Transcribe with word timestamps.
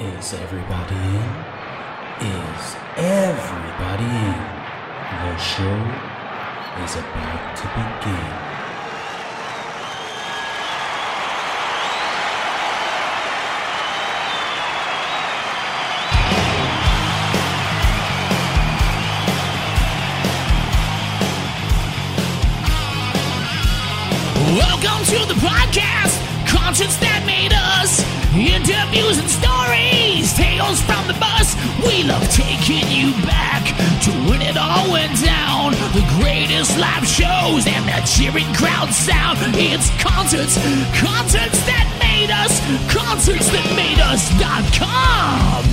Is 0.00 0.32
everybody 0.32 0.94
in? 0.94 1.28
Is 2.22 2.76
everybody 2.96 4.04
in? 4.04 4.38
The 5.10 5.36
show 5.38 5.78
is 6.84 6.94
about 6.94 7.56
to 7.56 7.66
begin. 7.74 8.48
Welcome 24.54 25.04
to 25.06 25.26
the 25.26 25.40
podcast, 25.40 26.46
Concerts 26.46 26.96
That 26.98 27.24
Made 27.26 27.52
Us. 27.52 28.17
Interviews 28.36 29.18
and 29.18 29.30
stories, 29.30 30.34
tales 30.34 30.82
from 30.82 31.06
the 31.08 31.16
bus. 31.18 31.56
We 31.80 32.04
love 32.04 32.22
taking 32.28 32.84
you 32.92 33.12
back 33.24 33.64
to 34.04 34.10
when 34.28 34.42
it 34.42 34.56
all 34.56 34.92
went 34.92 35.16
down. 35.24 35.72
The 35.96 36.04
greatest 36.20 36.76
live 36.78 37.06
shows 37.06 37.64
and 37.66 37.88
the 37.88 37.98
cheering 38.04 38.52
crowd 38.54 38.92
sound. 38.92 39.38
It's 39.56 39.88
concerts, 40.02 40.60
concerts 41.00 41.58
that 41.64 41.88
made 41.98 42.30
us, 42.30 42.60
concerts 42.92 43.48
that 43.50 43.64
made 43.74 43.98
us.com. 43.98 45.64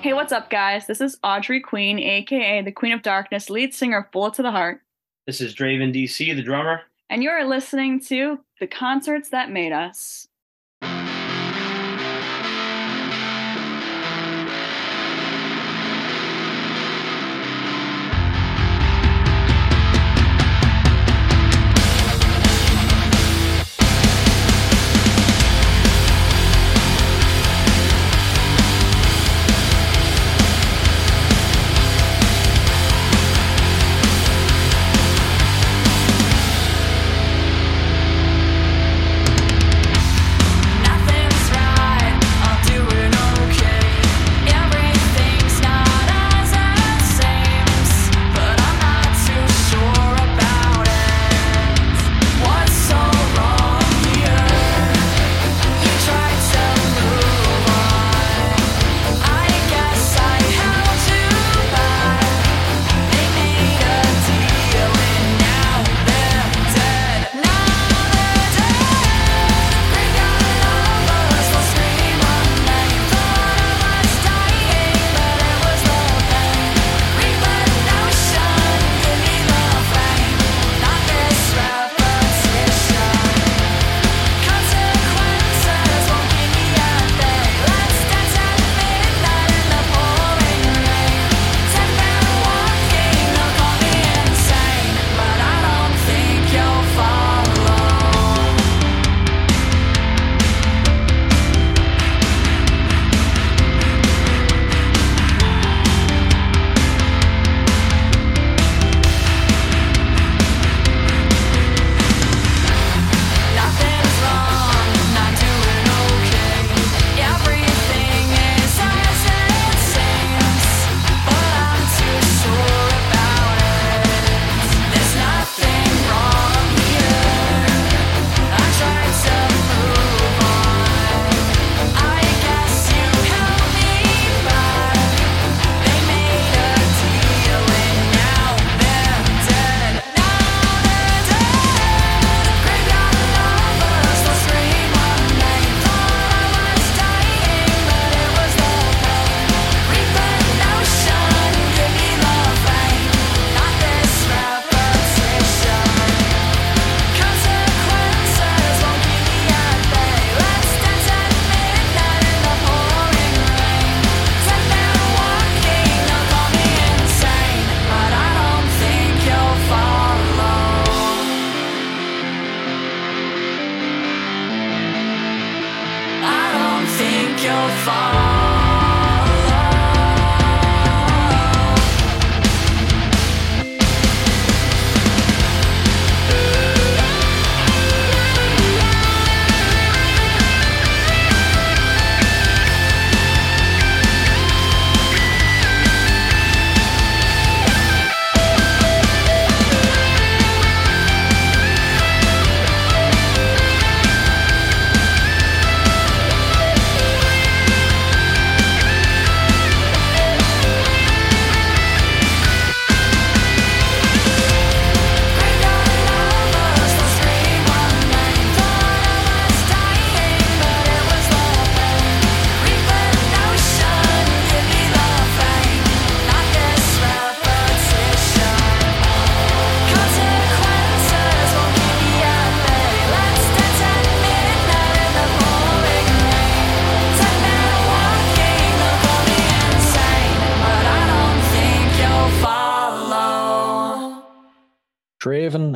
Hey, 0.00 0.12
what's 0.12 0.32
up, 0.32 0.50
guys? 0.50 0.86
This 0.86 1.00
is 1.00 1.18
Audrey 1.22 1.60
Queen, 1.60 1.98
aka 1.98 2.62
the 2.62 2.72
Queen 2.72 2.92
of 2.92 3.02
Darkness, 3.02 3.48
lead 3.48 3.72
singer 3.72 3.98
of 3.98 4.10
Bullet 4.10 4.34
to 4.34 4.42
the 4.42 4.50
Heart. 4.50 4.80
This 5.26 5.40
is 5.40 5.54
Draven 5.54 5.94
DC, 5.94 6.34
the 6.34 6.42
drummer 6.42 6.82
and 7.14 7.22
you're 7.22 7.46
listening 7.46 8.00
to 8.00 8.40
The 8.58 8.66
Concerts 8.66 9.28
That 9.28 9.48
Made 9.48 9.70
Us. 9.70 10.26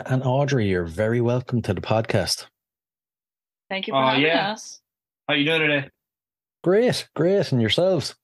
and 0.08 0.22
Audrey, 0.24 0.68
you're 0.68 0.84
very 0.84 1.20
welcome 1.20 1.60
to 1.62 1.74
the 1.74 1.82
podcast. 1.82 2.46
Thank 3.68 3.86
you 3.86 3.92
for 3.92 4.02
uh, 4.02 4.08
having 4.08 4.24
yeah. 4.24 4.52
us. 4.52 4.80
How 5.28 5.34
you 5.34 5.44
doing 5.44 5.60
today? 5.60 5.88
Great, 6.64 7.06
great, 7.14 7.52
and 7.52 7.60
yourselves? 7.60 8.14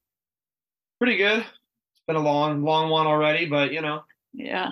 Pretty 0.98 1.18
good. 1.18 1.40
It's 1.40 2.02
been 2.06 2.16
a 2.16 2.20
long, 2.20 2.62
long 2.62 2.88
one 2.88 3.06
already, 3.06 3.44
but 3.44 3.72
you 3.72 3.82
know. 3.82 4.02
Yeah. 4.32 4.70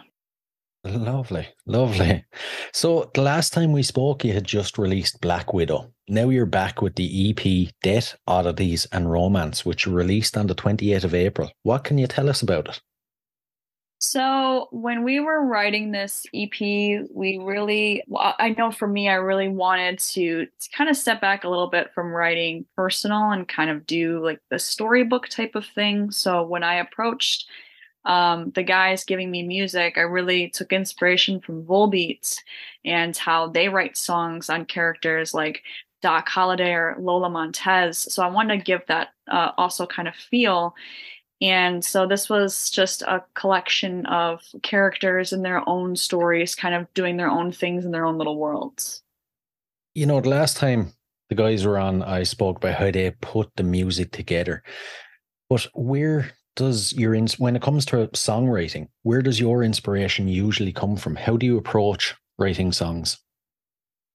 Lovely, 0.85 1.47
lovely. 1.67 2.25
So 2.73 3.11
the 3.15 3.21
last 3.21 3.53
time 3.53 3.73
we 3.73 3.83
spoke, 3.83 4.25
you 4.25 4.33
had 4.33 4.45
just 4.45 4.79
released 4.79 5.21
Black 5.21 5.53
Widow. 5.53 5.93
Now 6.09 6.31
you're 6.31 6.47
back 6.47 6.81
with 6.81 6.97
the 6.97 7.31
EP 7.31 7.73
Death, 7.83 8.17
Oddities, 8.27 8.87
and 8.91 9.11
Romance, 9.11 9.65
which 9.65 9.87
released 9.87 10.37
on 10.37 10.47
the 10.47 10.55
28th 10.55 11.05
of 11.05 11.15
April. 11.15 11.51
What 11.63 11.85
can 11.85 11.99
you 11.99 12.07
tell 12.07 12.29
us 12.31 12.41
about 12.41 12.69
it? 12.69 12.81
So 14.05 14.67
when 14.73 15.05
we 15.05 15.21
were 15.21 15.47
writing 15.47 15.93
this 15.93 16.27
EP, 16.35 16.59
we 16.59 17.39
really, 17.41 18.03
I 18.13 18.53
know 18.59 18.73
for 18.73 18.89
me, 18.89 19.09
I 19.09 19.15
really 19.15 19.49
wanted 19.49 20.01
to 20.01 20.49
kind 20.77 20.91
of 20.91 20.97
step 20.97 21.21
back 21.21 21.45
a 21.45 21.49
little 21.49 21.69
bit 21.69 21.95
from 21.95 22.09
writing 22.09 22.67
personal 22.75 23.31
and 23.31 23.47
kind 23.47 23.71
of 23.71 23.87
do 23.87 24.19
like 24.19 24.41
the 24.51 24.59
storybook 24.59 25.29
type 25.29 25.55
of 25.55 25.65
thing. 25.65 26.11
So 26.11 26.43
when 26.43 26.65
I 26.65 26.75
approached 26.75 27.47
um, 28.05 28.51
the 28.57 28.65
guys 28.65 29.05
giving 29.05 29.31
me 29.31 29.45
music, 29.45 29.97
I 29.97 30.01
really 30.01 30.49
took 30.49 30.73
inspiration 30.73 31.41
from 31.41 31.65
Volbeats 31.65 32.39
and 32.85 33.17
how 33.17 33.47
they 33.47 33.69
write 33.69 33.97
songs 33.97 34.51
on 34.51 34.65
characters 34.65 35.33
like 35.33 35.63
Doc 36.01 36.29
Holliday 36.29 36.73
or 36.73 36.97
Lola 36.99 37.31
Montez. 37.31 37.99
So 38.13 38.25
I 38.25 38.27
wanted 38.27 38.59
to 38.59 38.65
give 38.65 38.85
that 38.89 39.11
uh, 39.31 39.53
also 39.57 39.87
kind 39.87 40.09
of 40.09 40.17
feel. 40.17 40.75
And 41.43 41.85
so 41.85 42.07
this 42.07 42.31
was 42.31 42.71
just 42.71 43.03
a 43.03 43.23
collection 43.35 44.07
of 44.07 44.43
characters 44.63 45.33
and 45.33 45.45
their 45.45 45.69
own 45.69 45.97
stories, 45.97 46.55
kind 46.55 46.73
of 46.73 46.87
doing 46.95 47.17
their 47.17 47.31
own 47.31 47.51
things 47.51 47.85
in 47.85 47.91
their 47.91 48.07
own 48.07 48.17
little 48.17 48.39
worlds. 48.39 49.03
You 49.95 50.07
know, 50.07 50.21
the 50.21 50.29
last 50.29 50.57
time 50.57 50.93
the 51.29 51.35
guys 51.35 51.67
were 51.67 51.79
on, 51.79 52.05
I 52.05 52.23
spoke 52.23 52.59
about 52.59 52.77
how 52.77 52.93
they 52.93 53.11
put 53.21 53.51
the 53.57 53.65
music 53.65 54.13
together. 54.13 54.63
But 55.51 55.67
where 55.75 56.31
does 56.55 56.93
your 56.93 57.13
ins 57.15 57.39
when 57.41 57.57
it 57.57 57.63
comes 57.63 57.87
to 57.87 58.07
songwriting, 58.09 58.87
where 59.03 59.21
does 59.21 59.41
your 59.41 59.65
inspiration 59.65 60.29
usually 60.29 60.73
come 60.73 60.97
from? 60.97 61.17
How 61.17 61.37
do 61.37 61.45
you 61.45 61.59
approach 61.59 62.15
writing 62.39 62.71
songs? 62.71 63.19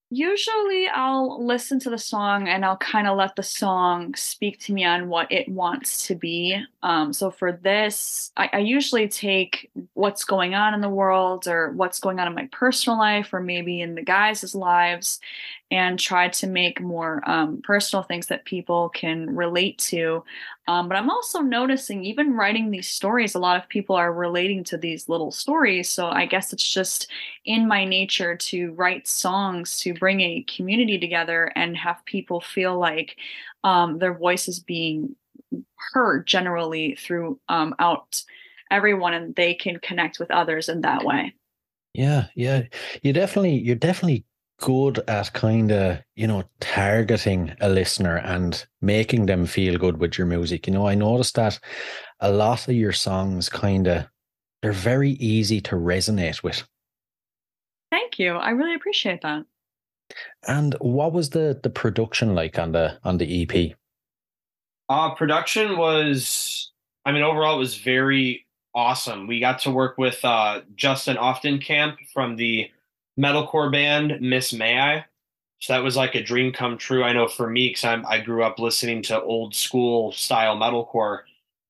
Usually 0.10 0.88
I'll 0.88 1.46
listen 1.46 1.80
to 1.82 1.90
the 1.90 1.98
song 1.98 2.48
and 2.48 2.64
I'll 2.64 2.78
kind 2.78 3.08
of 3.08 3.18
let 3.18 3.36
the 3.36 3.44
song 3.44 4.16
speak 4.16 4.58
to 4.62 4.74
me 4.74 4.86
on 4.86 5.10
what 5.10 5.30
it 5.30 5.50
wants 5.50 6.08
to 6.08 6.16
be. 6.16 6.64
Um, 6.82 7.12
so 7.12 7.30
for 7.30 7.52
this, 7.52 8.32
I, 8.38 8.50
I 8.54 8.58
usually 8.60 9.10
take 9.10 9.70
what's 9.96 10.24
going 10.24 10.56
on 10.56 10.74
in 10.74 10.80
the 10.80 10.88
world 10.88 11.46
or 11.46 11.72
what's 11.72 12.00
going 12.00 12.22
on 12.22 12.28
in 12.28 12.36
my 12.36 12.48
personal 12.54 12.98
life 12.98 13.34
or 13.34 13.42
maybe 13.42 13.82
in 13.82 13.96
the 13.96 14.02
guys' 14.02 14.56
lives 14.56 15.20
and 15.70 16.00
try 16.00 16.30
to 16.30 16.48
make 16.48 16.82
more 16.82 17.22
um, 17.30 17.62
personal 17.62 18.04
things 18.04 18.28
that 18.28 18.46
people 18.46 18.90
can 18.90 19.36
relate 19.36 19.78
to. 19.78 20.24
Um, 20.68 20.88
but 20.88 20.98
I'm 20.98 21.10
also 21.10 21.42
noticing, 21.42 22.06
even 22.06 22.36
writing 22.36 22.72
these 22.72 22.88
stories, 22.88 23.36
a 23.36 23.40
lot 23.40 23.62
of 23.62 23.68
people 23.68 23.96
are 23.96 24.14
relating 24.14 24.64
to 24.66 24.78
these 24.78 25.10
little 25.10 25.32
stories. 25.32 25.90
So 25.90 26.08
I 26.08 26.26
guess 26.26 26.54
it's 26.54 26.68
just 26.68 27.12
in 27.44 27.68
my 27.68 27.84
nature 27.84 28.36
to 28.36 28.72
write 28.74 29.08
songs 29.08 29.78
to 29.80 29.94
bring 29.94 30.22
a 30.22 30.44
community 30.44 30.98
together 30.98 31.52
and 31.56 31.76
have 31.76 32.04
people 32.06 32.40
feel 32.40 32.78
like 32.78 33.18
um, 33.64 34.00
their 34.00 34.14
voice 34.14 34.48
is 34.48 34.60
being 34.60 35.16
heard 35.94 36.28
generally 36.28 36.96
throughout 36.96 37.38
um, 37.50 37.76
everyone 38.72 39.14
and 39.14 39.36
they 39.36 39.54
can 39.54 39.80
connect 39.80 40.20
with 40.20 40.32
others 40.32 40.70
in 40.70 40.82
that 40.82 41.04
way. 41.04 41.34
Yeah, 41.94 42.28
yeah. 42.36 42.64
You 43.02 43.12
definitely 43.12 43.56
you're 43.56 43.76
definitely 43.76 44.24
good 44.60 45.00
at 45.08 45.34
kind 45.34 45.72
of, 45.72 46.00
you 46.16 46.28
know, 46.28 46.44
targeting 46.60 47.56
a 47.62 47.70
listener 47.70 48.18
and 48.18 48.66
making 48.82 49.28
them 49.28 49.46
feel 49.46 49.78
good 49.78 49.98
with 49.98 50.18
your 50.18 50.28
music. 50.28 50.68
You 50.68 50.74
know, 50.74 50.88
I 50.88 50.96
noticed 50.96 51.36
that 51.36 51.60
a 52.20 52.32
lot 52.32 52.68
of 52.68 52.74
your 52.74 52.92
songs 52.92 53.50
kind 53.50 53.88
of 53.88 54.08
they're 54.62 54.72
very 54.72 55.12
easy 55.12 55.62
to 55.62 55.76
resonate 55.76 56.42
with. 56.44 56.68
Thank 57.92 58.20
you. 58.20 58.34
I 58.34 58.50
really 58.50 58.74
appreciate 58.74 59.22
that. 59.22 59.46
And 60.48 60.76
what 60.80 61.14
was 61.14 61.30
the 61.30 61.60
the 61.62 61.70
production 61.70 62.34
like 62.34 62.58
on 62.58 62.72
the 62.72 63.00
on 63.04 63.18
the 63.18 63.44
EP? 63.44 63.78
Uh 64.90 65.14
production 65.16 65.78
was 65.78 66.72
I 67.06 67.12
mean 67.12 67.24
overall 67.24 67.56
it 67.56 67.60
was 67.60 67.76
very 67.76 68.46
awesome. 68.74 69.28
We 69.28 69.40
got 69.40 69.60
to 69.60 69.72
work 69.72 69.98
with 69.98 70.24
uh 70.24 70.62
Justin 70.76 71.18
Aufdemkampe 71.18 72.10
from 72.14 72.36
the 72.36 72.72
metalcore 73.20 73.72
band 73.72 74.22
Miss 74.22 74.54
May 74.54 74.80
I. 74.80 75.06
So 75.60 75.74
that 75.74 75.84
was 75.84 75.96
like 75.96 76.16
a 76.16 76.24
dream 76.24 76.54
come 76.54 76.78
true. 76.78 77.04
I 77.04 77.14
know 77.14 77.28
for 77.28 77.50
me, 77.50 77.70
because 77.70 78.04
I 78.08 78.20
grew 78.20 78.44
up 78.44 78.60
listening 78.60 79.02
to 79.04 79.22
old 79.22 79.56
school 79.56 80.12
style 80.12 80.56
metalcore. 80.56 81.22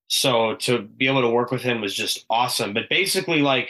So 0.09 0.55
to 0.55 0.81
be 0.81 1.07
able 1.07 1.21
to 1.21 1.29
work 1.29 1.51
with 1.51 1.61
him 1.61 1.81
was 1.81 1.95
just 1.95 2.25
awesome. 2.29 2.73
But 2.73 2.89
basically, 2.89 3.41
like 3.41 3.69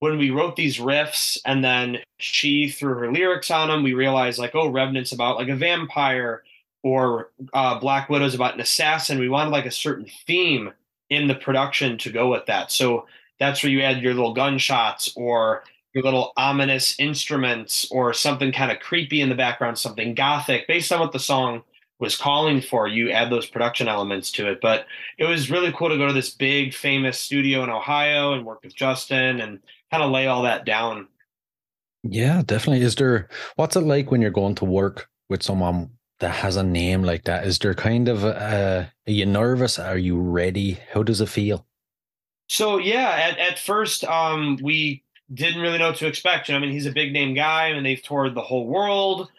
when 0.00 0.18
we 0.18 0.30
wrote 0.30 0.56
these 0.56 0.78
riffs 0.78 1.38
and 1.44 1.64
then 1.64 1.98
she 2.18 2.68
threw 2.68 2.94
her 2.94 3.12
lyrics 3.12 3.50
on 3.50 3.68
them, 3.68 3.82
we 3.82 3.94
realized 3.94 4.38
like, 4.38 4.54
oh, 4.54 4.68
Revenant's 4.68 5.12
about 5.12 5.36
like 5.36 5.48
a 5.48 5.56
vampire 5.56 6.42
or 6.82 7.30
uh, 7.54 7.78
Black 7.78 8.08
Widow's 8.08 8.34
about 8.34 8.54
an 8.54 8.60
assassin. 8.60 9.18
We 9.18 9.28
wanted 9.28 9.50
like 9.50 9.66
a 9.66 9.70
certain 9.70 10.06
theme 10.26 10.72
in 11.10 11.28
the 11.28 11.34
production 11.34 11.96
to 11.98 12.10
go 12.10 12.28
with 12.30 12.46
that. 12.46 12.70
So 12.70 13.06
that's 13.38 13.62
where 13.62 13.70
you 13.70 13.80
add 13.82 14.02
your 14.02 14.14
little 14.14 14.34
gunshots 14.34 15.12
or 15.16 15.64
your 15.94 16.04
little 16.04 16.32
ominous 16.36 16.98
instruments 16.98 17.88
or 17.90 18.12
something 18.12 18.52
kind 18.52 18.72
of 18.72 18.80
creepy 18.80 19.20
in 19.20 19.28
the 19.28 19.34
background, 19.34 19.78
something 19.78 20.14
gothic, 20.14 20.66
based 20.66 20.92
on 20.92 21.00
what 21.00 21.12
the 21.12 21.18
song 21.18 21.62
was 22.00 22.16
calling 22.16 22.60
for. 22.60 22.88
You 22.88 23.10
add 23.10 23.30
those 23.30 23.46
production 23.46 23.86
elements 23.86 24.32
to 24.32 24.50
it. 24.50 24.60
But 24.60 24.86
it 25.18 25.24
was 25.24 25.50
really 25.50 25.72
cool 25.72 25.88
to 25.88 25.96
go 25.96 26.08
to 26.08 26.12
this 26.12 26.30
big, 26.30 26.74
famous 26.74 27.18
studio 27.18 27.62
in 27.62 27.70
Ohio 27.70 28.32
and 28.32 28.44
work 28.44 28.62
with 28.64 28.74
Justin 28.74 29.40
and 29.40 29.60
kind 29.90 30.02
of 30.02 30.10
lay 30.10 30.26
all 30.26 30.42
that 30.42 30.66
down. 30.66 31.06
Yeah, 32.02 32.42
definitely. 32.44 32.84
Is 32.84 32.96
there 32.96 33.28
what's 33.56 33.76
it 33.76 33.80
like 33.80 34.10
when 34.10 34.20
you're 34.20 34.30
going 34.30 34.56
to 34.56 34.64
work 34.64 35.08
with 35.30 35.42
someone 35.42 35.90
that 36.18 36.34
has 36.34 36.56
a 36.56 36.62
name 36.62 37.02
like 37.02 37.24
that? 37.24 37.46
Is 37.46 37.58
there 37.60 37.74
kind 37.74 38.08
of 38.08 38.24
a, 38.24 38.92
are 39.06 39.10
you 39.10 39.26
nervous? 39.26 39.78
Are 39.78 39.96
you 39.96 40.20
ready? 40.20 40.78
How 40.92 41.02
does 41.02 41.20
it 41.20 41.28
feel? 41.28 41.66
So 42.48 42.78
yeah, 42.78 43.10
at, 43.10 43.38
at 43.38 43.58
first 43.58 44.04
um, 44.04 44.58
we 44.62 45.03
didn't 45.34 45.60
really 45.60 45.78
know 45.78 45.88
what 45.88 45.96
to 45.96 46.06
expect. 46.06 46.50
I 46.50 46.58
mean, 46.58 46.70
he's 46.70 46.86
a 46.86 46.92
big 46.92 47.12
name 47.12 47.34
guy, 47.34 47.64
I 47.64 47.68
and 47.68 47.84
they've 47.84 48.02
toured 48.02 48.34
the 48.34 48.42
whole 48.42 48.66
world. 48.66 49.30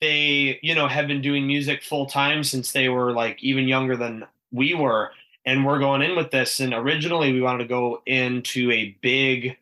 They, 0.00 0.58
you 0.62 0.74
know, 0.74 0.88
have 0.88 1.06
been 1.06 1.22
doing 1.22 1.46
music 1.46 1.82
full 1.82 2.06
time 2.06 2.42
since 2.42 2.72
they 2.72 2.88
were 2.88 3.12
like 3.12 3.42
even 3.42 3.68
younger 3.68 3.96
than 3.96 4.24
we 4.50 4.74
were. 4.74 5.10
And 5.44 5.66
we're 5.66 5.78
going 5.78 6.02
in 6.02 6.16
with 6.16 6.30
this. 6.30 6.60
And 6.60 6.72
originally, 6.72 7.32
we 7.32 7.40
wanted 7.40 7.64
to 7.64 7.68
go 7.68 8.02
into 8.06 8.70
a 8.70 8.96
big, 9.00 9.56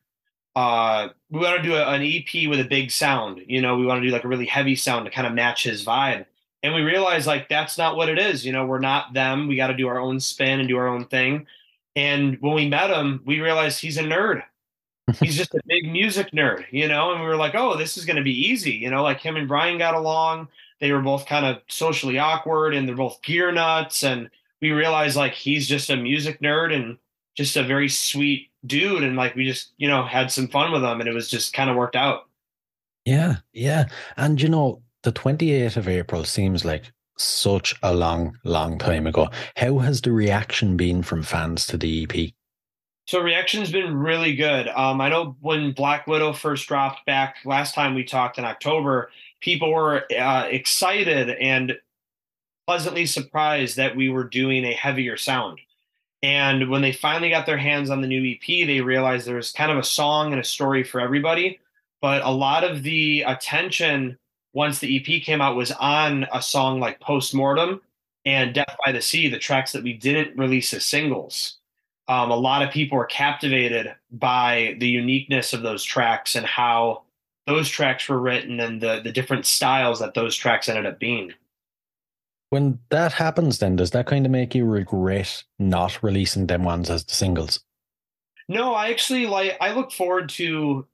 uh, 0.57 1.09
we 1.31 1.41
want 1.41 1.63
to 1.63 1.69
do 1.69 1.75
a, 1.75 1.87
an 1.89 2.03
EP 2.03 2.49
with 2.49 2.61
a 2.61 2.69
big 2.69 2.91
sound. 2.91 3.43
You 3.47 3.61
know, 3.61 3.77
we 3.77 3.87
want 3.87 4.03
to 4.03 4.07
do 4.07 4.13
like 4.13 4.25
a 4.25 4.29
really 4.29 4.47
heavy 4.47 4.77
sound 4.77 5.05
to 5.07 5.11
kind 5.11 5.27
of 5.27 5.35
match 5.35 5.65
his 5.65 5.85
vibe. 5.85 6.27
And 6.63 6.75
we 6.75 6.83
realized 6.83 7.27
like 7.27 7.49
that's 7.49 7.79
not 7.79 7.97
what 7.97 8.11
it 8.11 8.19
is. 8.19 8.45
You 8.45 8.53
know, 8.53 8.67
we're 8.67 8.81
not 8.81 9.15
them. 9.15 9.49
We 9.49 9.57
got 9.57 9.69
to 9.69 9.77
do 9.77 9.89
our 9.89 9.99
own 9.99 10.21
spin 10.21 10.61
and 10.61 10.69
do 10.69 10.77
our 10.77 10.89
own 10.89 11.07
thing. 11.07 11.47
And 11.97 12.39
when 12.41 12.55
we 12.55 12.69
met 12.69 12.91
him, 12.91 13.23
we 13.25 13.41
realized 13.41 13.81
he's 13.81 13.97
a 13.97 14.03
nerd 14.03 14.43
he's 15.19 15.37
just 15.37 15.55
a 15.55 15.61
big 15.67 15.91
music 15.91 16.31
nerd, 16.33 16.65
you 16.71 16.89
know, 16.89 17.13
and 17.13 17.21
we 17.21 17.27
were 17.27 17.37
like, 17.37 17.55
oh, 17.55 17.77
this 17.77 17.97
is 17.97 18.05
going 18.05 18.17
to 18.17 18.23
be 18.23 18.49
easy, 18.49 18.73
you 18.73 18.91
know, 18.91 19.03
like 19.03 19.21
him 19.21 19.37
and 19.37 19.49
Brian 19.49 19.79
got 19.79 19.95
along. 19.95 20.49
They 20.81 20.93
were 20.93 21.03
both 21.03 21.27
kind 21.27 21.47
of 21.47 21.63
socially 21.69 22.19
awkward 22.19 22.75
and 22.75 22.89
they're 22.89 22.97
both 22.97 23.23
gear 23.23 23.53
nuts. 23.53 24.03
And 24.03 24.31
we 24.61 24.71
realized 24.71 25.17
like 25.17 25.33
he's 25.33 25.69
just 25.69 25.91
a 25.91 25.97
music 25.97 26.41
nerd 26.41 26.75
and 26.75 26.99
just 27.37 27.57
a 27.57 27.63
very 27.63 27.89
sweet 27.89 28.51
dude. 28.67 29.03
And 29.03 29.17
like 29.17 29.35
we 29.35 29.45
just, 29.45 29.73
you 29.77 29.89
know, 29.89 30.05
had 30.05 30.31
some 30.31 30.49
fun 30.49 30.73
with 30.73 30.83
him 30.83 31.01
and 31.01 31.09
it 31.09 31.15
was 31.15 31.29
just 31.29 31.53
kind 31.53 31.71
of 31.71 31.77
worked 31.77 31.97
out. 31.97 32.29
Yeah, 33.05 33.37
yeah. 33.53 33.87
And 34.17 34.41
you 34.41 34.49
know, 34.49 34.83
the 35.03 35.13
28th 35.13 35.77
of 35.77 35.89
April 35.89 36.25
seems 36.25 36.65
like 36.65 36.93
such 37.17 37.75
a 37.83 37.95
long, 37.95 38.37
long 38.45 38.79
time 38.79 39.07
ago. 39.07 39.29
How 39.57 39.79
has 39.79 40.01
the 40.01 40.13
reaction 40.13 40.77
been 40.77 41.03
from 41.03 41.23
fans 41.23 41.67
to 41.67 41.77
the 41.77 42.05
EP? 42.05 42.33
So 43.11 43.19
reaction's 43.21 43.73
been 43.73 43.97
really 43.97 44.37
good. 44.37 44.69
Um, 44.69 45.01
I 45.01 45.09
know 45.09 45.35
when 45.41 45.73
Black 45.73 46.07
Widow 46.07 46.33
first 46.33 46.69
dropped 46.69 47.05
back 47.07 47.39
last 47.45 47.75
time 47.75 47.97
we 47.97 48.05
talked 48.05 48.39
in 48.39 48.45
October, 48.45 49.11
people 49.41 49.73
were 49.73 50.05
uh, 50.17 50.47
excited 50.49 51.29
and 51.29 51.77
pleasantly 52.69 53.07
surprised 53.07 53.77
that 53.79 53.97
we 53.97 54.11
were 54.11 54.23
doing 54.23 54.65
a 54.65 54.75
heavier 54.75 55.17
sound. 55.17 55.59
And 56.23 56.71
when 56.71 56.83
they 56.83 56.93
finally 56.93 57.31
got 57.31 57.47
their 57.47 57.59
hands 57.59 57.91
on 57.91 58.01
the 58.01 58.07
new 58.07 58.25
EP, 58.25 58.47
they 58.69 58.81
realized 58.81 59.27
there 59.27 59.35
was 59.35 59.51
kind 59.51 59.73
of 59.73 59.79
a 59.79 59.83
song 59.83 60.31
and 60.31 60.41
a 60.41 60.45
story 60.45 60.85
for 60.85 61.01
everybody. 61.01 61.59
But 62.01 62.23
a 62.23 62.31
lot 62.31 62.63
of 62.63 62.85
the 62.85 63.23
attention 63.23 64.19
once 64.53 64.79
the 64.79 64.97
EP 64.97 65.21
came 65.25 65.41
out 65.41 65.57
was 65.57 65.73
on 65.73 66.29
a 66.33 66.41
song 66.41 66.79
like 66.79 67.01
Postmortem 67.01 67.81
and 68.25 68.55
Death 68.55 68.77
by 68.87 68.93
the 68.93 69.03
Sea, 69.03 69.29
the 69.29 69.41
tracks 69.41 69.73
that 69.73 69.83
we 69.83 69.95
didn't 69.95 70.39
release 70.39 70.73
as 70.73 70.85
singles 70.85 71.57
um, 72.11 72.33
a 72.33 72.37
lot 72.37 72.63
of 72.63 72.73
people 72.73 72.99
were 72.99 73.07
captivated 73.07 73.95
by 74.11 74.75
the 74.81 74.89
uniqueness 74.89 75.53
of 75.53 75.63
those 75.63 75.85
tracks 75.85 76.35
and 76.35 76.45
how 76.45 77.05
those 77.47 77.69
tracks 77.69 78.09
were 78.09 78.19
written 78.19 78.59
and 78.59 78.81
the 78.81 79.01
the 79.05 79.13
different 79.13 79.47
styles 79.47 80.01
that 80.01 80.15
those 80.15 80.35
tracks 80.35 80.69
ended 80.69 80.87
up 80.87 80.99
being. 80.99 81.33
When 82.49 82.81
that 82.89 83.13
happens, 83.13 83.61
then 83.61 83.77
does 83.77 83.93
that 83.93 84.09
kind 84.09 84.27
of 84.27 84.33
make 84.33 84.57
you 84.57 84.65
regret 84.65 85.45
not 85.61 86.03
releasing 86.03 86.49
them 86.49 86.65
ones 86.65 86.91
as 86.91 87.05
the 87.05 87.15
singles? 87.15 87.61
No, 88.49 88.75
I 88.75 88.91
actually 88.91 89.27
like. 89.27 89.57
I 89.61 89.73
look 89.73 89.93
forward 89.93 90.31
to. 90.31 90.89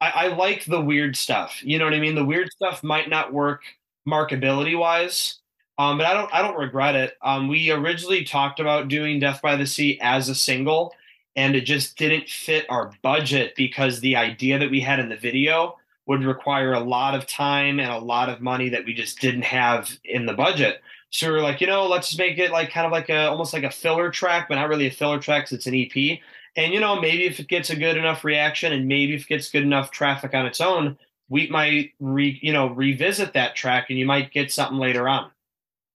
I, 0.00 0.10
I 0.10 0.26
like 0.28 0.64
the 0.64 0.80
weird 0.80 1.14
stuff. 1.14 1.62
You 1.62 1.78
know 1.78 1.84
what 1.84 1.92
I 1.92 2.00
mean. 2.00 2.14
The 2.14 2.24
weird 2.24 2.50
stuff 2.52 2.82
might 2.82 3.10
not 3.10 3.34
work 3.34 3.64
markability 4.08 4.78
wise, 4.78 5.40
um, 5.78 5.96
but 5.96 6.06
I 6.06 6.12
don't. 6.12 6.34
I 6.34 6.42
don't 6.42 6.58
regret 6.58 6.96
it. 6.96 7.16
Um, 7.22 7.46
we 7.46 7.70
originally 7.70 8.24
talked 8.24 8.58
about 8.58 8.88
doing 8.88 9.20
Death 9.20 9.40
by 9.40 9.54
the 9.54 9.66
Sea 9.66 9.98
as 10.02 10.28
a 10.28 10.34
single, 10.34 10.92
and 11.36 11.54
it 11.54 11.62
just 11.62 11.96
didn't 11.96 12.28
fit 12.28 12.66
our 12.68 12.90
budget 13.00 13.54
because 13.56 14.00
the 14.00 14.16
idea 14.16 14.58
that 14.58 14.72
we 14.72 14.80
had 14.80 14.98
in 14.98 15.08
the 15.08 15.16
video 15.16 15.76
would 16.06 16.24
require 16.24 16.72
a 16.72 16.80
lot 16.80 17.14
of 17.14 17.26
time 17.26 17.78
and 17.78 17.92
a 17.92 17.98
lot 17.98 18.28
of 18.28 18.40
money 18.40 18.70
that 18.70 18.84
we 18.84 18.92
just 18.92 19.20
didn't 19.20 19.42
have 19.42 19.96
in 20.04 20.26
the 20.26 20.32
budget. 20.32 20.82
So 21.10 21.28
we 21.28 21.34
were 21.34 21.42
like, 21.42 21.60
you 21.60 21.66
know, 21.66 21.86
let's 21.86 22.08
just 22.08 22.18
make 22.18 22.38
it 22.38 22.50
like 22.50 22.70
kind 22.70 22.86
of 22.86 22.92
like 22.92 23.08
a 23.08 23.28
almost 23.28 23.52
like 23.52 23.62
a 23.62 23.70
filler 23.70 24.10
track, 24.10 24.48
but 24.48 24.56
not 24.56 24.68
really 24.68 24.88
a 24.88 24.90
filler 24.90 25.20
track 25.20 25.50
it's 25.52 25.66
an 25.66 25.74
EP. 25.74 26.18
And 26.56 26.74
you 26.74 26.80
know, 26.80 27.00
maybe 27.00 27.24
if 27.24 27.38
it 27.38 27.46
gets 27.46 27.70
a 27.70 27.76
good 27.76 27.96
enough 27.96 28.24
reaction, 28.24 28.72
and 28.72 28.88
maybe 28.88 29.14
if 29.14 29.22
it 29.22 29.28
gets 29.28 29.50
good 29.50 29.62
enough 29.62 29.92
traffic 29.92 30.34
on 30.34 30.44
its 30.46 30.60
own, 30.60 30.98
we 31.28 31.46
might 31.48 31.92
re 32.00 32.36
you 32.42 32.52
know 32.52 32.66
revisit 32.68 33.32
that 33.34 33.54
track, 33.54 33.86
and 33.90 33.98
you 33.98 34.06
might 34.06 34.32
get 34.32 34.50
something 34.50 34.78
later 34.78 35.08
on. 35.08 35.30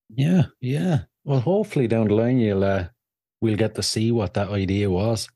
Yeah, 0.10 0.44
yeah. 0.62 1.00
Well, 1.24 1.40
hopefully 1.40 1.88
down 1.88 2.08
the 2.08 2.16
line 2.16 2.40
you'll 2.40 2.64
uh, 2.64 2.88
we'll 3.42 3.58
get 3.58 3.76
to 3.76 3.84
see 3.84 4.12
what 4.12 4.34
that 4.34 4.50
idea 4.50 4.90
was. 4.90 5.30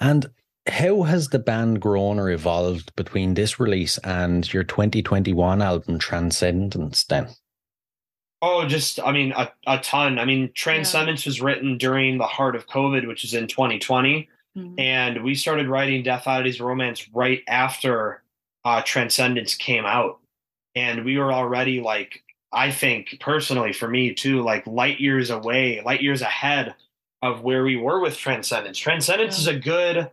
And 0.00 0.26
how 0.68 1.02
has 1.02 1.28
the 1.28 1.38
band 1.38 1.80
grown 1.80 2.18
or 2.18 2.30
evolved 2.30 2.94
between 2.96 3.34
this 3.34 3.58
release 3.58 3.98
and 3.98 4.50
your 4.52 4.64
2021 4.64 5.60
album 5.62 5.98
Transcendence 5.98 7.04
then? 7.04 7.28
Oh, 8.40 8.66
just 8.66 8.98
I 9.00 9.12
mean 9.12 9.32
a, 9.32 9.52
a 9.66 9.78
ton. 9.78 10.18
I 10.18 10.24
mean, 10.24 10.50
Transcendence 10.54 11.26
was 11.26 11.40
written 11.40 11.78
during 11.78 12.18
the 12.18 12.26
heart 12.26 12.56
of 12.56 12.66
COVID, 12.66 13.06
which 13.06 13.24
is 13.24 13.34
in 13.34 13.46
2020. 13.46 14.28
Mhm. 14.54 14.74
and 14.78 15.24
we 15.24 15.34
started 15.34 15.66
writing 15.66 16.02
Death 16.02 16.26
Oddities 16.26 16.60
Romance 16.60 17.08
right 17.14 17.40
after 17.48 18.22
uh, 18.66 18.82
Transcendence 18.82 19.54
came 19.54 19.86
out, 19.86 20.20
and 20.74 21.06
we 21.06 21.16
were 21.16 21.32
already 21.32 21.80
like, 21.80 22.22
I 22.52 22.70
think 22.70 23.18
personally 23.20 23.72
for 23.72 23.88
me 23.88 24.14
too, 24.14 24.42
like 24.42 24.66
light 24.66 25.00
years 25.00 25.30
away, 25.30 25.80
light 25.84 26.02
years 26.02 26.22
ahead 26.22 26.74
of 27.22 27.42
where 27.42 27.64
we 27.64 27.76
were 27.76 28.00
with 28.00 28.16
Transcendence. 28.16 28.78
Transcendence 28.78 29.38
is 29.38 29.46
a 29.46 29.58
good, 29.58 30.10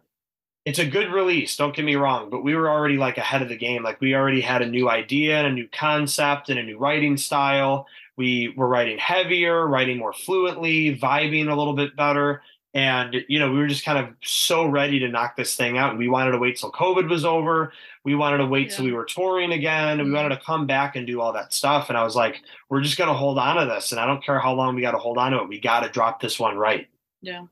it's 0.65 0.79
a 0.79 0.85
good 0.85 1.11
release. 1.11 1.57
Don't 1.57 1.75
get 1.75 1.85
me 1.85 1.95
wrong, 1.95 2.29
but 2.29 2.43
we 2.43 2.55
were 2.55 2.69
already 2.69 2.97
like 2.97 3.17
ahead 3.17 3.41
of 3.41 3.49
the 3.49 3.57
game. 3.57 3.83
Like 3.83 3.99
we 3.99 4.15
already 4.15 4.41
had 4.41 4.61
a 4.61 4.69
new 4.69 4.89
idea 4.89 5.37
and 5.37 5.47
a 5.47 5.51
new 5.51 5.67
concept 5.67 6.49
and 6.49 6.59
a 6.59 6.63
new 6.63 6.77
writing 6.77 7.17
style. 7.17 7.87
We 8.15 8.53
were 8.55 8.67
writing 8.67 8.99
heavier, 8.99 9.67
writing 9.67 9.97
more 9.97 10.13
fluently, 10.13 10.95
vibing 10.95 11.51
a 11.51 11.55
little 11.55 11.73
bit 11.73 11.95
better 11.95 12.41
and 12.73 13.15
you 13.27 13.39
know 13.39 13.51
we 13.51 13.57
were 13.57 13.67
just 13.67 13.83
kind 13.83 13.97
of 13.97 14.13
so 14.23 14.65
ready 14.65 14.99
to 14.99 15.07
knock 15.07 15.35
this 15.35 15.55
thing 15.55 15.77
out 15.77 15.97
we 15.97 16.07
wanted 16.07 16.31
to 16.31 16.37
wait 16.37 16.55
till 16.55 16.71
covid 16.71 17.09
was 17.09 17.25
over 17.25 17.73
we 18.03 18.13
wanted 18.13 18.37
to 18.37 18.45
wait 18.45 18.69
till 18.69 18.85
we 18.85 18.91
were 18.91 19.05
touring 19.05 19.53
again 19.53 19.93
and 19.93 20.01
we 20.01 20.05
mm-hmm. 20.05 20.15
wanted 20.15 20.35
to 20.35 20.45
come 20.45 20.67
back 20.67 20.95
and 20.95 21.07
do 21.07 21.19
all 21.19 21.33
that 21.33 21.51
stuff 21.51 21.89
and 21.89 21.97
i 21.97 22.03
was 22.03 22.15
like 22.15 22.43
we're 22.69 22.81
just 22.81 22.97
going 22.97 23.07
to 23.07 23.13
hold 23.13 23.39
on 23.39 23.55
to 23.55 23.65
this 23.65 23.91
and 23.91 23.99
i 23.99 24.05
don't 24.05 24.23
care 24.23 24.39
how 24.39 24.53
long 24.53 24.75
we 24.75 24.81
got 24.81 24.91
to 24.91 24.99
hold 24.99 25.17
on 25.17 25.31
to 25.31 25.41
it 25.41 25.49
we 25.49 25.59
got 25.59 25.79
to 25.79 25.89
drop 25.89 26.21
this 26.21 26.39
one 26.39 26.57
right 26.57 26.87
Yeah. 27.21 27.45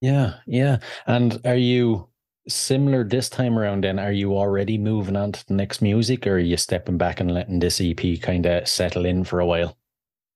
Yeah, 0.00 0.34
yeah. 0.46 0.78
And 1.06 1.40
are 1.46 1.56
you 1.56 2.08
similar 2.48 3.04
this 3.04 3.30
time 3.30 3.58
around 3.58 3.84
then? 3.84 3.98
Are 3.98 4.12
you 4.12 4.36
already 4.36 4.76
moving 4.76 5.16
on 5.16 5.32
to 5.32 5.46
the 5.46 5.54
next 5.54 5.80
music 5.80 6.26
or 6.26 6.34
are 6.34 6.38
you 6.38 6.56
stepping 6.56 6.98
back 6.98 7.20
and 7.20 7.32
letting 7.32 7.58
this 7.58 7.80
EP 7.80 8.20
kind 8.20 8.44
of 8.44 8.68
settle 8.68 9.06
in 9.06 9.24
for 9.24 9.40
a 9.40 9.46
while? 9.46 9.76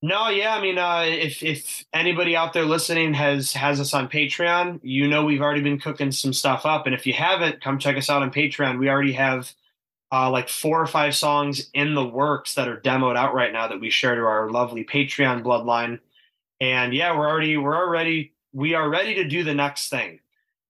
No 0.02 0.28
yeah 0.28 0.55
i 0.55 0.61
mean 0.61 0.78
uh, 0.78 1.05
if 1.07 1.43
if 1.43 1.85
anybody 1.93 2.37
out 2.37 2.52
there 2.52 2.64
listening 2.64 3.14
has 3.14 3.52
has 3.52 3.81
us 3.81 3.95
on 3.95 4.09
patreon 4.09 4.78
you 4.83 5.09
know 5.09 5.25
we've 5.25 5.43
already 5.43 5.62
been 5.62 5.78
cooking 5.78 6.12
some 6.12 6.33
stuff 6.33 6.64
up 6.64 6.87
and 6.87 6.95
if 6.95 7.07
you 7.07 7.12
haven't 7.12 7.61
come 7.61 7.78
check 7.78 7.97
us 7.97 8.09
out 8.09 8.23
on 8.23 8.31
patreon 8.31 8.78
we 8.78 8.88
already 8.88 9.12
have 9.12 9.52
uh, 10.11 10.31
like 10.31 10.49
four 10.49 10.81
or 10.81 10.87
five 10.87 11.14
songs 11.14 11.69
in 11.75 11.95
the 11.95 12.07
works 12.07 12.55
that 12.55 12.69
are 12.69 12.81
demoed 12.81 13.17
out 13.17 13.35
right 13.35 13.52
now 13.52 13.69
that 13.69 13.81
we 13.81 13.90
share 13.90 14.14
to 14.14 14.23
our 14.23 14.50
lovely 14.50 14.85
Patreon 14.85 15.43
bloodline. 15.43 16.00
And 16.61 16.95
yeah, 16.95 17.17
we're 17.17 17.28
already 17.28 17.57
we're 17.57 17.76
already 17.76 18.33
we 18.52 18.75
are 18.75 18.88
ready 18.88 19.14
to 19.17 19.25
do 19.25 19.45
the 19.45 19.55
next 19.55 19.90
thing. 19.90 20.21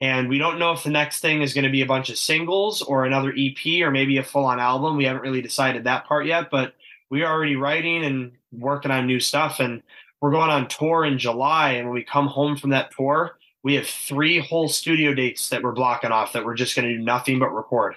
And 0.00 0.28
we 0.28 0.38
don't 0.38 0.58
know 0.58 0.72
if 0.72 0.84
the 0.84 0.90
next 0.90 1.20
thing 1.20 1.42
is 1.42 1.54
going 1.54 1.64
to 1.64 1.70
be 1.70 1.82
a 1.82 1.86
bunch 1.86 2.08
of 2.08 2.18
singles 2.18 2.82
or 2.82 3.04
another 3.04 3.34
EP 3.36 3.82
or 3.82 3.90
maybe 3.90 4.18
a 4.18 4.22
full 4.22 4.44
on 4.44 4.60
album. 4.60 4.96
We 4.96 5.04
haven't 5.04 5.22
really 5.22 5.42
decided 5.42 5.84
that 5.84 6.06
part 6.06 6.26
yet, 6.26 6.50
but 6.50 6.74
we 7.10 7.22
are 7.22 7.32
already 7.32 7.56
writing 7.56 8.04
and 8.04 8.32
working 8.52 8.90
on 8.90 9.06
new 9.06 9.20
stuff. 9.20 9.60
And 9.60 9.82
we're 10.20 10.30
going 10.30 10.50
on 10.50 10.68
tour 10.68 11.04
in 11.04 11.18
July. 11.18 11.72
And 11.72 11.88
when 11.88 11.94
we 11.94 12.04
come 12.04 12.26
home 12.26 12.56
from 12.56 12.70
that 12.70 12.90
tour, 12.96 13.38
we 13.62 13.74
have 13.74 13.86
three 13.86 14.38
whole 14.38 14.68
studio 14.68 15.14
dates 15.14 15.48
that 15.50 15.62
we're 15.62 15.72
blocking 15.72 16.12
off 16.12 16.32
that 16.32 16.44
we're 16.44 16.54
just 16.54 16.74
going 16.76 16.88
to 16.88 16.96
do 16.96 17.02
nothing 17.02 17.38
but 17.38 17.50
record. 17.50 17.94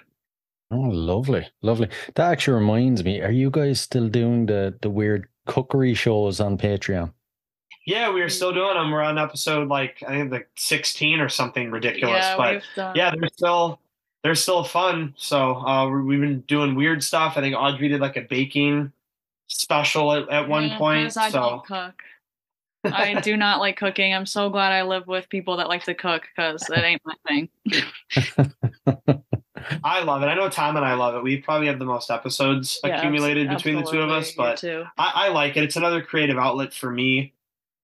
Oh, 0.72 0.78
lovely, 0.78 1.48
lovely. 1.62 1.90
That 2.16 2.32
actually 2.32 2.56
reminds 2.56 3.04
me, 3.04 3.22
are 3.22 3.32
you 3.32 3.50
guys 3.50 3.82
still 3.82 4.08
doing 4.08 4.46
the 4.46 4.74
the 4.82 4.90
weird 4.90 5.28
cookery 5.46 5.94
shows 5.94 6.40
on 6.40 6.58
Patreon? 6.58 7.12
Yeah, 7.86 8.12
we 8.12 8.22
are 8.22 8.30
still 8.30 8.54
doing 8.54 8.76
them. 8.76 8.92
We're 8.92 9.02
on 9.02 9.18
episode 9.18 9.68
like 9.68 10.02
I 10.08 10.12
think 10.12 10.32
like 10.32 10.50
16 10.56 11.20
or 11.20 11.30
something 11.30 11.72
ridiculous. 11.72 12.24
yeah, 12.24 12.38
but 12.38 12.54
we've 12.54 12.64
done. 12.76 12.96
yeah, 12.96 13.12
they're 13.12 13.30
still 13.34 13.80
they're 14.24 14.36
still 14.36 14.64
fun. 14.64 15.14
So 15.18 15.56
uh, 15.56 15.90
we've 15.90 16.22
been 16.22 16.42
doing 16.42 16.76
weird 16.76 17.04
stuff. 17.04 17.34
I 17.38 17.42
think 17.42 17.56
Audrey 17.56 17.90
did 17.90 18.00
like 18.00 18.18
a 18.18 18.22
baking 18.22 18.94
special 19.52 20.14
at, 20.14 20.30
at 20.30 20.48
one 20.48 20.66
Yeah, 20.66 20.78
point. 20.78 21.18
I 21.18 21.30
So 21.30 21.40
don't 21.40 21.66
cook. 21.66 22.04
I 22.86 23.20
do 23.22 23.38
not 23.38 23.60
like 23.60 23.78
cooking. 23.78 24.14
I'm 24.14 24.26
so 24.26 24.50
glad 24.50 24.72
I 24.72 24.84
live 24.84 25.08
with 25.08 25.30
people 25.30 25.58
that 25.58 25.68
like 25.68 25.84
to 25.86 25.94
cook 25.94 26.24
because 26.36 26.70
it 26.70 26.78
ain't 26.78 27.02
my 27.06 27.16
thing. 27.28 27.50
I 29.84 30.04
love 30.04 30.24
it. 30.24 30.26
I 30.26 30.36
know 30.36 30.50
Tom 30.50 30.76
and 30.76 30.86
I 30.86 30.94
love 30.96 31.16
it. 31.16 31.24
We 31.24 31.38
probably 31.38 31.68
have 31.68 31.80
the 31.80 31.86
most 31.86 32.10
episodes 32.10 32.80
Yeah, 32.84 32.98
accumulated 32.98 33.50
between 33.50 33.76
the 33.76 33.84
two 33.84 34.02
of 34.02 34.10
us, 34.10 34.32
but. 34.32 34.64
I, 34.98 35.12
I 35.28 35.30
like 35.30 35.56
it. 35.58 35.64
It's 35.64 35.78
another 35.78 36.02
creative 36.02 36.38
outlet 36.38 36.74
for 36.74 36.92
me. 36.92 37.34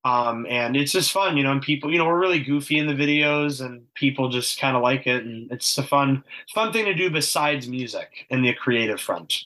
Um, 0.03 0.45
and 0.49 0.77
it's 0.77 0.91
just 0.93 1.11
fun, 1.11 1.35
you 1.35 1.43
know, 1.43 1.51
and 1.51 1.61
people, 1.61 1.91
you 1.91 1.97
know, 1.97 2.05
we're 2.05 2.19
really 2.19 2.39
goofy 2.39 2.77
in 2.77 2.87
the 2.87 2.93
videos 2.93 3.65
and 3.65 3.91
people 3.93 4.29
just 4.29 4.59
kind 4.59 4.77
of 4.77 4.81
like 4.83 5.05
it. 5.05 5.25
And 5.25 5.51
it's 5.51 5.77
a 5.77 5.83
fun, 5.83 6.23
fun 6.53 6.71
thing 6.71 6.85
to 6.85 6.93
do 6.93 7.09
besides 7.09 7.67
music 7.67 8.25
in 8.29 8.41
the 8.41 8.53
creative 8.53 9.01
front. 9.01 9.45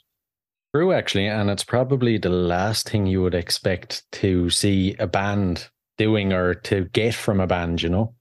True, 0.73 0.93
actually, 0.93 1.27
and 1.27 1.49
it's 1.49 1.63
probably 1.65 2.17
the 2.17 2.29
last 2.29 2.89
thing 2.89 3.05
you 3.05 3.21
would 3.21 3.35
expect 3.35 4.09
to 4.13 4.49
see 4.49 4.95
a 4.99 5.07
band 5.07 5.69
doing 5.97 6.31
or 6.31 6.53
to 6.55 6.85
get 6.93 7.13
from 7.13 7.41
a 7.41 7.47
band, 7.47 7.81
you 7.81 7.89
know? 7.89 8.15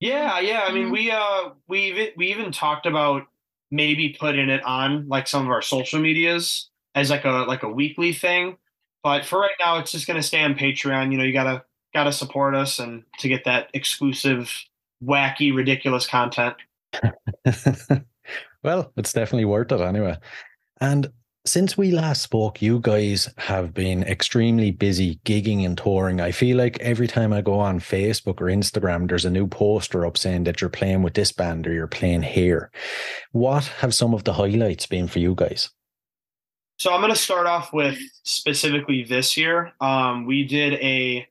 Yeah. 0.00 0.40
Yeah. 0.40 0.64
I 0.66 0.72
mean, 0.72 0.88
Mhm. 0.88 0.92
we, 0.92 1.10
uh, 1.10 1.50
we, 1.68 1.80
even- 1.90 2.12
we 2.16 2.26
even 2.28 2.52
talked 2.52 2.86
about 2.86 3.26
maybe 3.70 4.16
putting 4.18 4.48
it 4.48 4.62
on 4.64 5.06
like 5.08 5.28
some 5.28 5.42
of 5.44 5.50
our 5.50 5.60
social 5.62 6.00
medias 6.00 6.70
as 6.94 7.10
like 7.10 7.24
a, 7.26 7.44
like 7.46 7.62
a 7.62 7.68
weekly 7.68 8.12
thing. 8.12 8.56
But 9.02 9.24
for 9.26 9.38
right 9.40 9.50
now, 9.60 9.78
it's 9.78 9.92
just 9.92 10.06
going 10.06 10.16
to 10.20 10.26
stay 10.26 10.42
on 10.42 10.54
Patreon. 10.54 11.12
You 11.12 11.18
know, 11.18 11.24
you 11.24 11.32
gotta, 11.32 11.64
gotta 11.94 12.12
support 12.12 12.54
us 12.54 12.78
and 12.78 13.04
to 13.18 13.28
get 13.28 13.44
that 13.44 13.70
exclusive, 13.74 14.50
wacky, 15.04 15.54
ridiculous 15.54 16.06
content. 16.06 16.56
well, 18.62 18.92
it's 18.96 19.12
definitely 19.12 19.44
worth 19.44 19.72
it 19.72 19.80
anyway. 19.80 20.16
And 20.80 21.12
since 21.46 21.76
we 21.78 21.90
last 21.90 22.22
spoke, 22.22 22.60
you 22.60 22.80
guys 22.80 23.28
have 23.38 23.72
been 23.72 24.02
extremely 24.02 24.70
busy 24.70 25.18
gigging 25.24 25.64
and 25.64 25.76
touring. 25.76 26.20
I 26.20 26.32
feel 26.32 26.56
like 26.56 26.78
every 26.80 27.08
time 27.08 27.32
I 27.32 27.40
go 27.40 27.58
on 27.58 27.80
Facebook 27.80 28.40
or 28.40 28.46
Instagram, 28.46 29.08
there's 29.08 29.24
a 29.24 29.30
new 29.30 29.46
poster 29.46 30.04
up 30.04 30.18
saying 30.18 30.44
that 30.44 30.60
you're 30.60 30.70
playing 30.70 31.02
with 31.02 31.14
this 31.14 31.32
band 31.32 31.66
or 31.66 31.72
you're 31.72 31.86
playing 31.86 32.22
here. 32.22 32.70
What 33.32 33.64
have 33.80 33.94
some 33.94 34.12
of 34.12 34.24
the 34.24 34.34
highlights 34.34 34.86
been 34.86 35.08
for 35.08 35.18
you 35.18 35.34
guys? 35.34 35.70
So 36.78 36.92
I'm 36.92 37.00
going 37.00 37.12
to 37.12 37.18
start 37.18 37.46
off 37.46 37.72
with 37.72 37.98
specifically 38.22 39.04
this 39.04 39.36
year. 39.36 39.72
Um, 39.80 40.26
we 40.26 40.44
did 40.44 40.74
a 40.74 41.26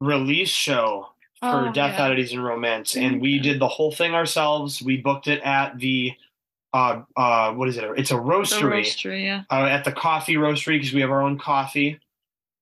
release 0.00 0.50
show 0.50 1.08
for 1.40 1.68
Oh, 1.68 1.72
Death 1.72 1.94
yeah. 1.96 2.04
Oddities 2.06 2.32
and 2.32 2.44
Romance, 2.44 2.96
and 2.96 3.20
we 3.20 3.38
did 3.38 3.60
the 3.60 3.68
whole 3.68 3.92
thing 3.92 4.14
ourselves. 4.14 4.82
We 4.82 4.96
booked 4.96 5.28
it 5.28 5.40
at 5.42 5.78
the 5.78 6.12
uh, 6.78 7.02
uh, 7.16 7.52
what 7.54 7.68
is 7.68 7.76
it? 7.76 7.84
It's 7.96 8.10
a 8.10 8.14
The 8.14 8.20
roastery, 8.20 8.82
roastery, 8.82 9.24
yeah. 9.24 9.42
uh, 9.50 9.64
at 9.64 9.84
the 9.84 9.92
coffee 9.92 10.34
roastery 10.34 10.78
because 10.78 10.92
we 10.92 11.00
have 11.00 11.10
our 11.10 11.22
own 11.22 11.38
coffee, 11.38 11.98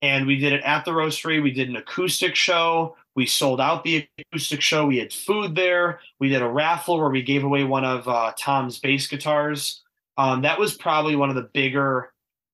and 0.00 0.26
we 0.26 0.38
did 0.38 0.52
it 0.52 0.62
at 0.62 0.84
the 0.84 0.92
roastery. 0.92 1.42
We 1.42 1.50
did 1.50 1.68
an 1.68 1.76
acoustic 1.76 2.34
show. 2.34 2.96
We 3.14 3.26
sold 3.26 3.60
out 3.60 3.84
the 3.84 4.06
acoustic 4.18 4.60
show. 4.60 4.86
We 4.86 4.98
had 4.98 5.12
food 5.12 5.54
there. 5.54 6.00
We 6.18 6.28
did 6.28 6.42
a 6.42 6.48
raffle 6.48 6.98
where 6.98 7.10
we 7.10 7.22
gave 7.22 7.44
away 7.44 7.64
one 7.64 7.84
of 7.84 8.08
uh, 8.08 8.32
Tom's 8.38 8.78
bass 8.78 9.06
guitars. 9.06 9.82
Um, 10.18 10.42
that 10.42 10.58
was 10.58 10.74
probably 10.74 11.16
one 11.16 11.28
of 11.30 11.36
the 11.36 11.50
bigger 11.52 12.12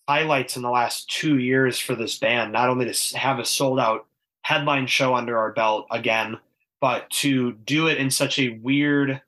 highlights 0.08 0.56
in 0.56 0.62
the 0.62 0.70
last 0.70 1.08
two 1.10 1.38
years 1.38 1.78
for 1.78 1.94
this 1.94 2.18
band. 2.18 2.52
Not 2.52 2.68
only 2.68 2.92
to 2.92 3.18
have 3.18 3.38
a 3.38 3.44
sold 3.44 3.78
out 3.78 4.06
headline 4.42 4.86
show 4.88 5.14
under 5.14 5.38
our 5.38 5.52
belt 5.52 5.86
again, 5.90 6.38
but 6.80 7.08
to 7.10 7.52
do 7.52 7.86
it 7.86 7.98
in 7.98 8.10
such 8.10 8.38
a 8.38 8.58
weird 8.62 9.20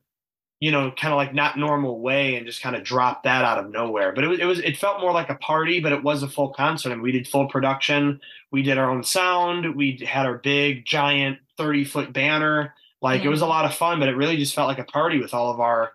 you 0.61 0.71
know, 0.71 0.91
kind 0.91 1.13
of 1.13 1.17
like 1.17 1.35
not 1.35 1.59
normal 1.59 2.01
way 2.01 2.37
and 2.37 2.47
just 2.47 2.63
kind 2.63 2.75
of 2.77 2.85
dropped 2.85 3.25
that 3.25 3.45
out 3.45 3.59
of 3.59 3.71
nowhere. 3.71 4.13
But 4.13 4.25
it 4.25 4.29
was, 4.29 4.39
it 4.39 4.45
was, 4.45 4.59
it 4.61 4.77
felt 4.77 5.01
more 5.01 5.13
like 5.13 5.29
a 5.29 5.35
party, 5.35 5.81
but 5.81 5.93
it 5.93 6.03
was 6.03 6.23
a 6.23 6.29
full 6.29 6.51
concert. 6.51 6.93
And 6.93 7.03
we 7.03 7.13
did 7.13 7.29
full 7.29 7.49
production. 7.49 8.21
We 8.51 8.63
did 8.63 8.79
our 8.79 8.91
own 8.91 9.03
sound. 9.05 9.75
We 9.77 9.99
had 10.07 10.27
our 10.27 10.39
big, 10.39 10.87
giant 10.87 11.39
30 11.59 11.85
foot 11.85 12.13
banner. 12.13 12.75
Like 13.03 13.23
it 13.25 13.29
was 13.29 13.43
a 13.43 13.47
lot 13.47 13.67
of 13.67 13.75
fun, 13.75 14.01
but 14.01 14.09
it 14.09 14.17
really 14.17 14.37
just 14.39 14.55
felt 14.55 14.69
like 14.69 14.79
a 14.79 14.85
party 14.85 15.21
with 15.21 15.35
all 15.35 15.51
of 15.51 15.61
our 15.61 15.93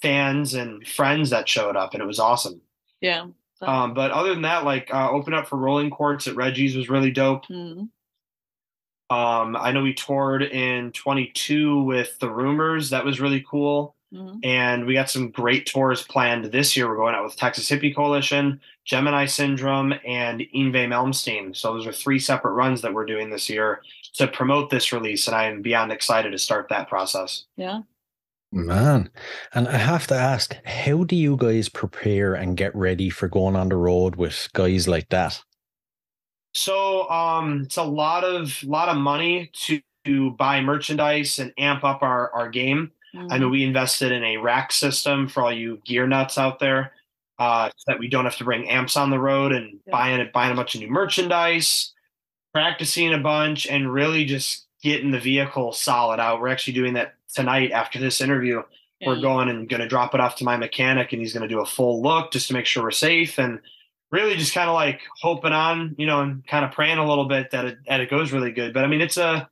fans 0.00 0.54
and 0.54 0.86
friends 0.86 1.30
that 1.30 1.48
showed 1.48 1.74
up. 1.76 1.94
And 1.94 2.02
it 2.02 2.06
was 2.06 2.20
awesome. 2.20 2.60
Yeah. 3.00 3.26
Um, 3.60 3.94
but 3.94 4.10
other 4.10 4.30
than 4.30 4.42
that, 4.42 4.64
like 4.64 4.92
uh, 4.92 5.10
open 5.10 5.34
up 5.34 5.48
for 5.48 5.56
Rolling 5.56 5.90
Quartz 5.90 6.26
at 6.28 6.36
Reggie's 6.36 6.76
was 6.76 6.88
really 6.88 7.10
dope. 7.10 7.46
Mhm. 7.46 7.88
Um, 9.10 9.56
I 9.56 9.72
know 9.72 9.82
we 9.82 9.94
toured 9.94 10.42
in 10.42 10.90
22 10.92 11.82
with 11.82 12.18
the 12.18 12.30
Rumors. 12.30 12.90
That 12.90 13.04
was 13.04 13.20
really 13.20 13.44
cool. 13.48 13.94
Mhm. 14.12 14.40
And 14.44 14.84
we 14.84 14.94
got 14.94 15.10
some 15.10 15.30
great 15.30 15.66
tours 15.66 16.02
planned 16.02 16.46
this 16.46 16.76
year. 16.76 16.88
We're 16.88 16.96
going 16.96 17.14
out 17.14 17.24
with 17.24 17.36
Texas 17.36 17.70
Hippie 17.70 17.94
Coalition, 17.94 18.60
Gemini 18.84 19.26
Syndrome, 19.26 19.94
and 20.04 20.40
Yngwie 20.54 20.88
Malmsteen. 20.88 21.56
So 21.56 21.72
those 21.72 21.86
are 21.86 21.92
three 21.92 22.18
separate 22.18 22.52
runs 22.52 22.82
that 22.82 22.92
we're 22.92 23.06
doing 23.06 23.30
this 23.30 23.48
year 23.48 23.82
to 24.14 24.28
promote 24.28 24.70
this 24.70 24.92
release. 24.92 25.26
And 25.26 25.36
I 25.36 25.44
am 25.44 25.62
beyond 25.62 25.92
excited 25.92 26.32
to 26.32 26.38
start 26.38 26.68
that 26.68 26.88
process. 26.88 27.44
Yeah. 27.56 27.82
Man, 28.54 29.08
and 29.54 29.66
I 29.66 29.78
have 29.78 30.06
to 30.08 30.14
ask, 30.14 30.54
how 30.66 31.04
do 31.04 31.16
you 31.16 31.38
guys 31.38 31.70
prepare 31.70 32.34
and 32.34 32.54
get 32.54 32.76
ready 32.76 33.08
for 33.08 33.26
going 33.26 33.56
on 33.56 33.70
the 33.70 33.76
road 33.76 34.16
with 34.16 34.50
guys 34.52 34.86
like 34.86 35.08
that? 35.08 35.42
So 36.52 37.08
um, 37.08 37.62
it's 37.62 37.78
a 37.78 37.82
lot 37.82 38.24
of 38.24 38.62
lot 38.62 38.90
of 38.90 38.98
money 38.98 39.50
to, 39.54 39.80
to 40.04 40.32
buy 40.32 40.60
merchandise 40.60 41.38
and 41.38 41.54
amp 41.56 41.82
up 41.82 42.02
our, 42.02 42.30
our 42.32 42.50
game. 42.50 42.92
I 43.14 43.38
mean, 43.38 43.50
we 43.50 43.62
invested 43.64 44.10
in 44.12 44.24
a 44.24 44.36
rack 44.38 44.72
system 44.72 45.28
for 45.28 45.42
all 45.42 45.52
you 45.52 45.80
gear 45.84 46.06
nuts 46.06 46.38
out 46.38 46.58
there, 46.58 46.92
uh, 47.38 47.70
so 47.76 47.84
that 47.88 47.98
we 47.98 48.08
don't 48.08 48.24
have 48.24 48.36
to 48.36 48.44
bring 48.44 48.68
amps 48.68 48.96
on 48.96 49.10
the 49.10 49.18
road 49.18 49.52
and 49.52 49.78
Yeah. 49.86 49.90
buying 49.92 50.20
it, 50.20 50.32
buying 50.32 50.52
a 50.52 50.54
bunch 50.54 50.74
of 50.74 50.80
new 50.80 50.88
merchandise, 50.88 51.92
practicing 52.52 53.12
a 53.12 53.18
bunch, 53.18 53.66
and 53.66 53.92
really 53.92 54.24
just 54.24 54.66
getting 54.82 55.10
the 55.10 55.20
vehicle 55.20 55.72
solid 55.72 56.20
out. 56.20 56.40
We're 56.40 56.48
actually 56.48 56.74
doing 56.74 56.94
that 56.94 57.14
tonight 57.34 57.70
after 57.72 57.98
this 57.98 58.20
interview. 58.20 58.62
Yeah. 59.00 59.08
We're 59.08 59.20
going 59.20 59.48
and 59.48 59.68
going 59.68 59.80
to 59.80 59.88
drop 59.88 60.14
it 60.14 60.20
off 60.20 60.36
to 60.36 60.44
my 60.44 60.56
mechanic, 60.56 61.12
and 61.12 61.20
he's 61.20 61.32
going 61.32 61.48
to 61.48 61.54
do 61.54 61.60
a 61.60 61.66
full 61.66 62.02
look 62.02 62.32
just 62.32 62.48
to 62.48 62.54
make 62.54 62.66
sure 62.66 62.82
we're 62.82 62.90
safe 62.92 63.38
and 63.38 63.60
really 64.10 64.36
just 64.36 64.52
kind 64.54 64.68
of 64.68 64.74
like 64.74 65.00
hoping 65.22 65.52
on, 65.52 65.94
you 65.98 66.06
know, 66.06 66.20
and 66.20 66.46
kind 66.46 66.64
of 66.64 66.70
praying 66.72 66.98
a 66.98 67.06
little 67.08 67.24
bit 67.26 67.50
that 67.50 67.64
it 67.64 67.78
that 67.88 68.00
it 68.00 68.10
goes 68.10 68.30
really 68.32 68.52
good. 68.52 68.72
But 68.74 68.84
I 68.84 68.86
mean, 68.86 69.00
it's 69.00 69.16
a 69.16 69.48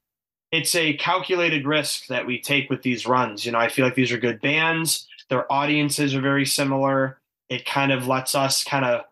it's 0.52 0.74
a 0.74 0.94
calculated 0.94 1.66
risk 1.66 2.06
that 2.08 2.26
we 2.26 2.40
take 2.40 2.70
with 2.70 2.82
these 2.82 3.06
runs. 3.06 3.46
You 3.46 3.52
know, 3.52 3.58
I 3.58 3.68
feel 3.68 3.84
like 3.84 3.94
these 3.94 4.12
are 4.12 4.18
good 4.18 4.40
bands. 4.40 5.06
Their 5.28 5.50
audiences 5.52 6.14
are 6.14 6.20
very 6.20 6.44
similar. 6.44 7.20
It 7.48 7.64
kind 7.64 7.92
of 7.92 8.06
lets 8.06 8.34
us 8.34 8.64
kind 8.64 8.84
of 8.84 9.02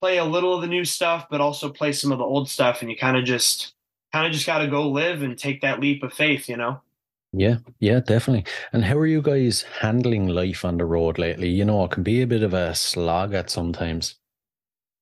play 0.00 0.18
a 0.18 0.24
little 0.24 0.54
of 0.54 0.60
the 0.60 0.66
new 0.66 0.84
stuff, 0.84 1.26
but 1.30 1.40
also 1.40 1.70
play 1.70 1.92
some 1.92 2.12
of 2.12 2.18
the 2.18 2.24
old 2.24 2.48
stuff. 2.48 2.80
And 2.80 2.90
you 2.90 2.96
kind 2.96 3.16
of 3.16 3.24
just 3.24 3.74
kind 4.12 4.26
of 4.26 4.32
just 4.32 4.46
got 4.46 4.58
to 4.58 4.66
go 4.66 4.88
live 4.88 5.22
and 5.22 5.38
take 5.38 5.60
that 5.60 5.80
leap 5.80 6.02
of 6.02 6.12
faith. 6.12 6.48
You 6.48 6.56
know. 6.56 6.80
Yeah, 7.32 7.58
yeah, 7.78 8.00
definitely. 8.00 8.50
And 8.72 8.84
how 8.84 8.96
are 8.96 9.06
you 9.06 9.20
guys 9.20 9.62
handling 9.80 10.28
life 10.28 10.64
on 10.64 10.78
the 10.78 10.86
road 10.86 11.18
lately? 11.18 11.50
You 11.50 11.64
know, 11.64 11.84
it 11.84 11.90
can 11.90 12.02
be 12.02 12.22
a 12.22 12.26
bit 12.26 12.42
of 12.42 12.54
a 12.54 12.74
slog 12.74 13.34
at 13.34 13.50
sometimes. 13.50 14.14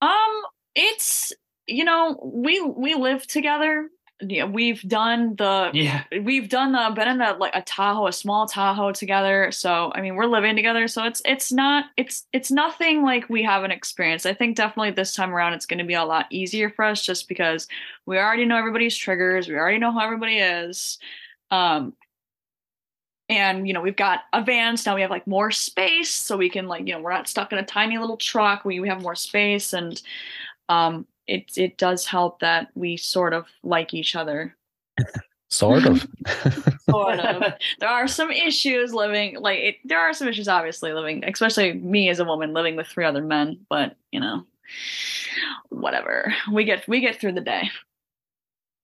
Um, 0.02 0.42
it's 0.74 1.32
you 1.66 1.84
know 1.84 2.20
we 2.22 2.60
we 2.60 2.94
live 2.94 3.26
together. 3.26 3.88
Yeah, 4.20 4.44
we've 4.44 4.80
done 4.82 5.36
the 5.36 5.70
Yeah. 5.74 6.04
we've 6.22 6.48
done 6.48 6.72
the 6.72 6.90
been 6.94 7.08
in 7.08 7.20
a 7.20 7.34
like 7.34 7.54
a 7.54 7.60
Tahoe, 7.60 8.06
a 8.06 8.12
small 8.12 8.46
Tahoe 8.46 8.92
together. 8.92 9.52
So 9.52 9.92
I 9.94 10.00
mean, 10.00 10.16
we're 10.16 10.24
living 10.24 10.56
together. 10.56 10.88
So 10.88 11.04
it's 11.04 11.20
it's 11.26 11.52
not 11.52 11.86
it's 11.98 12.26
it's 12.32 12.50
nothing 12.50 13.02
like 13.02 13.28
we 13.28 13.42
haven't 13.42 13.72
experienced. 13.72 14.24
I 14.24 14.32
think 14.32 14.56
definitely 14.56 14.92
this 14.92 15.14
time 15.14 15.34
around 15.34 15.52
it's 15.52 15.66
going 15.66 15.80
to 15.80 15.84
be 15.84 15.94
a 15.94 16.04
lot 16.04 16.26
easier 16.30 16.70
for 16.70 16.84
us 16.86 17.02
just 17.04 17.28
because 17.28 17.68
we 18.06 18.16
already 18.18 18.46
know 18.46 18.56
everybody's 18.56 18.96
triggers. 18.96 19.48
We 19.48 19.56
already 19.56 19.78
know 19.78 19.92
how 19.92 20.00
everybody 20.00 20.38
is. 20.38 20.98
Um, 21.50 21.92
and 23.28 23.66
you 23.66 23.74
know 23.74 23.80
we've 23.80 23.96
got 23.96 24.20
a 24.32 24.42
van 24.42 24.76
so 24.76 24.90
now 24.90 24.94
we 24.94 25.00
have 25.02 25.10
like 25.10 25.26
more 25.26 25.50
space 25.50 26.10
so 26.14 26.36
we 26.36 26.48
can 26.48 26.68
like 26.68 26.86
you 26.86 26.94
know 26.94 27.00
we're 27.00 27.12
not 27.12 27.28
stuck 27.28 27.52
in 27.52 27.58
a 27.58 27.64
tiny 27.64 27.98
little 27.98 28.16
truck 28.16 28.64
we, 28.64 28.78
we 28.78 28.88
have 28.88 29.02
more 29.02 29.16
space 29.16 29.72
and 29.72 30.00
um 30.68 31.06
it 31.26 31.56
it 31.56 31.78
does 31.78 32.06
help 32.06 32.40
that 32.40 32.68
we 32.74 32.96
sort 32.96 33.32
of 33.32 33.46
like 33.62 33.94
each 33.94 34.14
other 34.16 34.56
Sort 35.48 35.86
of. 35.86 36.06
sort 36.90 37.20
of 37.20 37.52
there 37.78 37.88
are 37.88 38.08
some 38.08 38.30
issues 38.30 38.92
living 38.92 39.38
like 39.40 39.58
it, 39.58 39.76
there 39.84 40.00
are 40.00 40.12
some 40.12 40.28
issues 40.28 40.48
obviously 40.48 40.92
living 40.92 41.24
especially 41.24 41.72
me 41.74 42.08
as 42.08 42.18
a 42.18 42.24
woman 42.24 42.52
living 42.52 42.74
with 42.74 42.86
three 42.88 43.04
other 43.04 43.22
men 43.22 43.58
but 43.68 43.96
you 44.10 44.18
know 44.18 44.44
whatever 45.68 46.34
we 46.52 46.64
get 46.64 46.86
we 46.88 47.00
get 47.00 47.20
through 47.20 47.32
the 47.32 47.40
day 47.40 47.70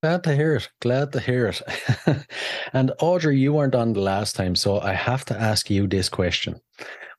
Glad 0.02 0.24
to 0.24 0.34
hear 0.34 0.56
it. 0.56 0.68
Glad 0.80 1.12
to 1.12 1.20
hear 1.20 1.46
it. 1.46 1.62
and 2.72 2.90
Audrey, 2.98 3.38
you 3.38 3.52
weren't 3.52 3.76
on 3.76 3.92
the 3.92 4.00
last 4.00 4.34
time, 4.34 4.56
so 4.56 4.80
I 4.80 4.94
have 4.94 5.24
to 5.26 5.40
ask 5.40 5.70
you 5.70 5.86
this 5.86 6.08
question. 6.08 6.60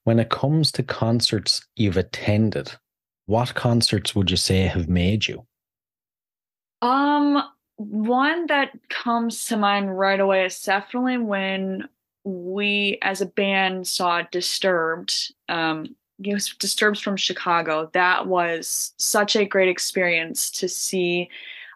When 0.03 0.19
it 0.19 0.29
comes 0.29 0.69
to 0.73 0.83
concerts 0.83 1.65
you've 1.77 1.95
attended, 1.95 2.73
what 3.25 3.55
concerts 3.55 4.15
would 4.15 4.29
you 4.29 4.37
say 4.37 4.61
have 4.61 4.89
made 4.89 5.27
you? 5.27 5.45
Um, 6.81 7.41
one 7.77 8.47
that 8.47 8.71
comes 8.89 9.45
to 9.45 9.57
mind 9.57 9.97
right 9.97 10.19
away 10.19 10.45
is 10.45 10.61
definitely 10.61 11.17
when 11.17 11.87
we, 12.23 12.99
as 13.01 13.21
a 13.21 13.25
band, 13.25 13.87
saw 13.87 14.21
Disturbed. 14.31 15.33
Um, 15.49 15.95
it 16.23 16.33
was 16.33 16.49
Disturbed 16.49 17.01
from 17.01 17.17
Chicago. 17.17 17.89
That 17.93 18.27
was 18.27 18.93
such 18.97 19.35
a 19.35 19.45
great 19.45 19.69
experience 19.69 20.49
to 20.51 20.67
see. 20.67 21.29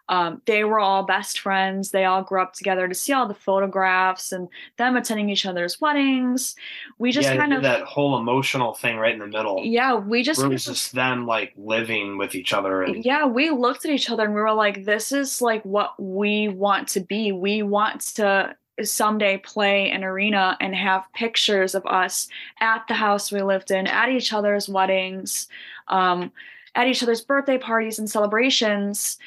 Um, 0.08 0.40
they 0.46 0.64
were 0.64 0.78
all 0.78 1.02
best 1.02 1.40
friends. 1.40 1.90
They 1.90 2.04
all 2.04 2.22
grew 2.22 2.40
up 2.40 2.54
together. 2.54 2.88
To 2.88 2.94
see 2.94 3.12
all 3.12 3.28
the 3.28 3.34
photographs 3.34 4.32
and 4.32 4.48
them 4.76 4.96
attending 4.96 5.28
each 5.28 5.44
other's 5.44 5.80
weddings, 5.80 6.54
we 6.98 7.12
just 7.12 7.28
yeah, 7.28 7.36
kind 7.36 7.52
of 7.52 7.62
that 7.62 7.82
whole 7.82 8.18
emotional 8.18 8.74
thing 8.74 8.96
right 8.96 9.12
in 9.12 9.18
the 9.18 9.26
middle. 9.26 9.62
yeah, 9.64 9.94
we 9.94 10.22
just 10.22 10.40
it 10.40 10.42
kind 10.42 10.52
was 10.52 10.66
of- 10.66 10.74
just 10.74 10.92
them 10.92 11.26
like 11.26 11.52
living 11.56 12.18
with 12.18 12.34
each 12.34 12.52
other 12.52 12.82
and 12.82 13.04
yeah 13.04 13.26
we 13.26 13.50
looked 13.50 13.84
at 13.84 13.90
each 13.90 14.10
other 14.10 14.24
and 14.24 14.34
we 14.34 14.40
were 14.40 14.52
like 14.52 14.84
this 14.84 15.12
is 15.12 15.42
like 15.42 15.62
what 15.64 16.00
we 16.00 16.48
want 16.48 16.88
to 16.88 17.00
be 17.00 17.32
we 17.32 17.62
want 17.62 18.00
to 18.00 18.54
someday 18.82 19.36
play 19.38 19.90
an 19.90 20.04
arena 20.04 20.56
and 20.60 20.74
have 20.74 21.04
pictures 21.14 21.74
of 21.74 21.84
us 21.86 22.28
at 22.60 22.86
the 22.88 22.94
house 22.94 23.32
we 23.32 23.42
lived 23.42 23.70
in 23.70 23.86
at 23.86 24.08
each 24.08 24.32
other's 24.32 24.68
weddings 24.68 25.48
um, 25.88 26.30
at 26.74 26.86
each 26.86 27.02
other's 27.02 27.20
birthday 27.20 27.58
parties 27.58 27.98
and 27.98 28.08
celebrations 28.08 29.18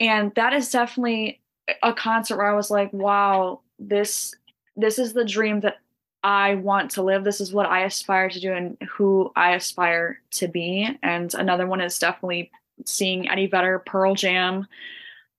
and 0.00 0.34
that 0.34 0.52
is 0.52 0.70
definitely 0.70 1.40
a 1.82 1.92
concert 1.92 2.36
where 2.36 2.50
i 2.50 2.54
was 2.54 2.70
like 2.70 2.92
wow 2.92 3.60
this 3.78 4.34
this 4.76 4.98
is 4.98 5.12
the 5.12 5.24
dream 5.24 5.60
that 5.60 5.78
I 6.22 6.56
want 6.56 6.90
to 6.92 7.02
live. 7.02 7.24
This 7.24 7.40
is 7.40 7.52
what 7.52 7.66
I 7.66 7.84
aspire 7.84 8.28
to 8.28 8.40
do 8.40 8.52
and 8.52 8.76
who 8.88 9.32
I 9.36 9.54
aspire 9.54 10.20
to 10.32 10.48
be. 10.48 10.88
And 11.02 11.32
another 11.34 11.66
one 11.66 11.80
is 11.80 11.98
definitely 11.98 12.50
seeing 12.84 13.28
Eddie 13.28 13.46
Vedder, 13.46 13.80
Pearl 13.80 14.14
Jam. 14.14 14.66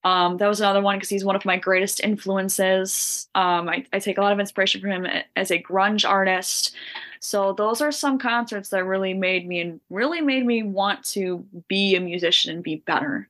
Um, 0.05 0.37
that 0.37 0.47
was 0.47 0.61
another 0.61 0.81
one 0.81 0.97
because 0.97 1.09
he's 1.09 1.25
one 1.25 1.35
of 1.35 1.43
my 1.43 1.57
greatest 1.57 1.99
influences. 2.01 3.27
Um, 3.35 3.67
I, 3.67 3.85
I 3.91 3.99
take 3.99 4.17
a 4.17 4.21
lot 4.21 4.31
of 4.31 4.39
inspiration 4.39 4.79
from 4.79 4.91
him 4.91 5.07
as 5.35 5.51
a 5.51 5.61
grunge 5.61 6.07
artist. 6.07 6.73
So 7.19 7.51
those 7.51 7.81
are 7.81 7.91
some 7.91 8.17
concerts 8.17 8.69
that 8.69 8.85
really 8.85 9.13
made 9.13 9.45
me 9.45 9.59
and 9.59 9.81
really 9.89 10.21
made 10.21 10.45
me 10.45 10.63
want 10.63 11.03
to 11.07 11.45
be 11.67 11.95
a 11.95 11.99
musician 11.99 12.53
and 12.53 12.63
be 12.63 12.77
better. 12.77 13.27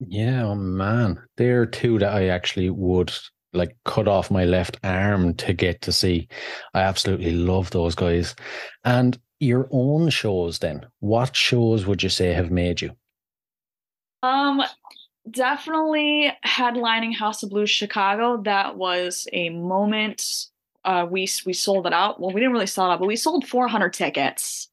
Yeah, 0.00 0.44
oh 0.44 0.54
man. 0.54 1.20
There 1.36 1.62
are 1.62 1.66
two 1.66 1.98
that 1.98 2.12
I 2.12 2.28
actually 2.28 2.70
would 2.70 3.12
like 3.52 3.76
cut 3.84 4.06
off 4.08 4.30
my 4.30 4.44
left 4.44 4.78
arm 4.84 5.34
to 5.34 5.52
get 5.52 5.80
to 5.82 5.92
see. 5.92 6.28
I 6.74 6.80
absolutely 6.80 7.32
love 7.32 7.70
those 7.70 7.94
guys. 7.94 8.34
And 8.84 9.18
your 9.40 9.68
own 9.70 10.10
shows 10.10 10.58
then, 10.58 10.86
what 11.00 11.34
shows 11.34 11.86
would 11.86 12.02
you 12.02 12.08
say 12.08 12.32
have 12.32 12.50
made 12.50 12.80
you? 12.80 12.92
Um, 14.22 14.62
definitely 15.30 16.32
headlining 16.44 17.14
House 17.14 17.42
of 17.42 17.50
Blues 17.50 17.70
Chicago. 17.70 18.42
That 18.42 18.76
was 18.76 19.26
a 19.32 19.50
moment. 19.50 20.46
Uh, 20.84 21.06
we 21.08 21.28
we 21.44 21.52
sold 21.52 21.86
it 21.86 21.92
out. 21.92 22.20
Well, 22.20 22.30
we 22.30 22.40
didn't 22.40 22.52
really 22.52 22.66
sell 22.66 22.86
it 22.86 22.94
out, 22.94 23.00
but 23.00 23.08
we 23.08 23.16
sold 23.16 23.46
400 23.46 23.92
tickets, 23.92 24.68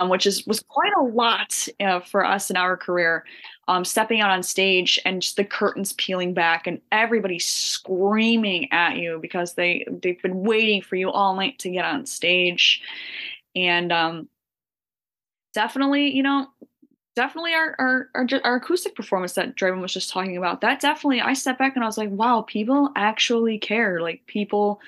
um, 0.00 0.08
which 0.08 0.26
is 0.26 0.44
was 0.46 0.60
quite 0.68 0.92
a 0.98 1.02
lot 1.02 1.68
uh, 1.78 2.00
for 2.00 2.24
us 2.24 2.50
in 2.50 2.56
our 2.56 2.76
career. 2.76 3.24
Um, 3.68 3.84
stepping 3.84 4.20
out 4.20 4.30
on 4.30 4.42
stage 4.42 4.98
and 5.04 5.22
just 5.22 5.36
the 5.36 5.44
curtains 5.44 5.92
peeling 5.92 6.34
back 6.34 6.66
and 6.66 6.80
everybody 6.90 7.38
screaming 7.38 8.66
at 8.72 8.96
you 8.96 9.20
because 9.22 9.54
they 9.54 9.86
they've 10.02 10.20
been 10.20 10.42
waiting 10.42 10.82
for 10.82 10.96
you 10.96 11.10
all 11.10 11.36
night 11.36 11.60
to 11.60 11.70
get 11.70 11.84
on 11.84 12.06
stage, 12.06 12.82
and 13.54 13.92
um, 13.92 14.28
definitely, 15.54 16.10
you 16.10 16.24
know, 16.24 16.48
definitely 17.14 17.54
our, 17.54 17.76
our 17.78 18.08
our 18.14 18.26
our 18.42 18.56
acoustic 18.56 18.96
performance 18.96 19.34
that 19.34 19.54
Draven 19.54 19.80
was 19.80 19.92
just 19.92 20.10
talking 20.10 20.36
about. 20.36 20.62
That 20.62 20.80
definitely 20.80 21.20
I 21.20 21.34
stepped 21.34 21.58
back 21.58 21.76
and 21.76 21.84
I 21.84 21.86
was 21.86 21.98
like, 21.98 22.10
wow, 22.10 22.42
people 22.42 22.90
actually 22.96 23.58
care. 23.58 24.00
Like 24.00 24.26
people 24.26 24.80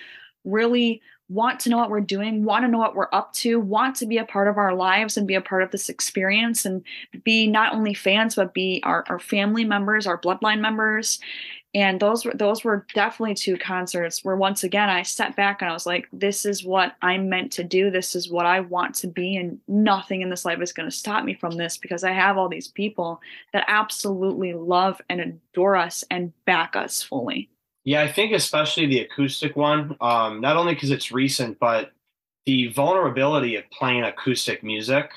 really 0.45 1.03
want 1.29 1.61
to 1.61 1.71
know 1.71 1.79
what 1.79 1.91
we're 1.91 2.01
doing, 2.01 2.45
want 2.45 2.65
to 2.65 2.71
know 2.71 2.79
what 2.79 2.95
we're 2.95 3.09
up 3.13 3.33
to, 3.33 3.59
want 3.59 3.97
to 3.97 4.07
be 4.07 4.19
a 4.19 4.25
part 4.25 4.49
of 4.49 4.59
our 4.59 4.75
lives 4.75 5.17
and 5.17 5.27
be 5.27 5.35
a 5.35 5.41
part 5.41 5.63
of 5.63 5.71
this 5.71 5.89
experience 5.89 6.65
and 6.65 6.83
be 7.25 7.47
not 7.47 7.73
only 7.75 7.95
fans, 7.95 8.35
but 8.35 8.55
be 8.55 8.81
our, 8.85 9.05
our 9.09 9.19
family 9.19 9.65
members, 9.65 10.07
our 10.07 10.21
bloodline 10.21 10.61
members. 10.61 11.21
And 11.75 12.01
those 12.01 12.27
were 12.27 12.35
those 12.35 12.65
were 12.65 12.87
definitely 12.93 13.35
two 13.35 13.57
concerts 13.57 14.23
where 14.23 14.37
once 14.37 14.63
again 14.63 14.91
I 14.91 15.03
sat 15.03 15.37
back 15.37 15.63
and 15.63 15.71
I 15.71 15.73
was 15.73 15.87
like, 15.87 16.07
this 16.13 16.45
is 16.45 16.63
what 16.63 16.97
I'm 17.01 17.31
meant 17.31 17.51
to 17.53 17.65
do. 17.65 17.91
This 17.91 18.15
is 18.15 18.31
what 18.31 18.45
I 18.45 18.61
want 18.61 18.95
to 18.97 19.07
be, 19.07 19.37
and 19.37 19.59
nothing 19.67 20.21
in 20.21 20.29
this 20.29 20.45
life 20.45 20.61
is 20.61 20.73
going 20.75 20.91
to 20.91 20.95
stop 20.95 21.25
me 21.25 21.33
from 21.33 21.57
this 21.57 21.79
because 21.79 22.05
I 22.05 22.13
have 22.13 22.37
all 22.37 22.51
these 22.51 22.69
people 22.69 23.23
that 23.55 23.65
absolutely 23.69 24.53
love 24.53 25.01
and 25.09 25.21
adore 25.21 25.77
us 25.77 26.05
and 26.11 26.33
back 26.45 26.77
us 26.77 27.03
fully. 27.03 27.49
Yeah, 27.85 28.03
I 28.03 28.13
think 28.13 28.33
especially 28.33 28.87
the 28.87 29.01
acoustic 29.01 29.57
one, 29.57 29.97
um, 30.01 30.41
not 30.41 30.57
only 30.57 30.75
because 30.75 30.91
it's 30.91 31.11
recent, 31.11 31.59
but 31.59 31.93
the 32.47 32.69
vulnerability 32.69 33.57
of 33.57 33.69
playing 33.71 34.05
acoustic 34.05 34.63
music 34.63 35.11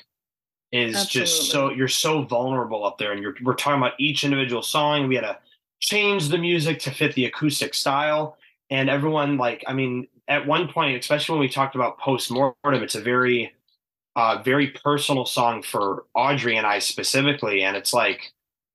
is 0.71 1.07
just 1.07 1.51
so 1.51 1.71
you're 1.71 1.87
so 1.87 2.23
vulnerable 2.23 2.85
up 2.85 2.97
there, 2.97 3.11
and 3.13 3.21
you're 3.21 3.35
we're 3.43 3.55
talking 3.55 3.79
about 3.81 3.93
each 3.99 4.23
individual 4.23 4.61
song. 4.63 5.07
We 5.07 5.15
had 5.15 5.21
to 5.21 5.39
change 5.81 6.29
the 6.29 6.37
music 6.39 6.79
to 6.81 6.91
fit 6.91 7.15
the 7.15 7.25
acoustic 7.25 7.73
style, 7.75 8.37
and 8.71 8.89
everyone 8.89 9.37
like, 9.37 9.63
I 9.67 9.73
mean, 9.73 10.07
at 10.27 10.47
one 10.47 10.67
point, 10.69 10.97
especially 10.99 11.33
when 11.33 11.41
we 11.41 11.49
talked 11.49 11.75
about 11.75 11.99
postmortem, 11.99 12.55
it's 12.83 12.95
a 12.95 13.01
very, 13.01 13.53
uh, 14.15 14.41
very 14.43 14.69
personal 14.83 15.25
song 15.25 15.63
for 15.63 16.05
Audrey 16.15 16.57
and 16.57 16.67
I 16.67 16.79
specifically, 16.79 17.63
and 17.63 17.77
it's 17.77 17.93
like 17.93 18.33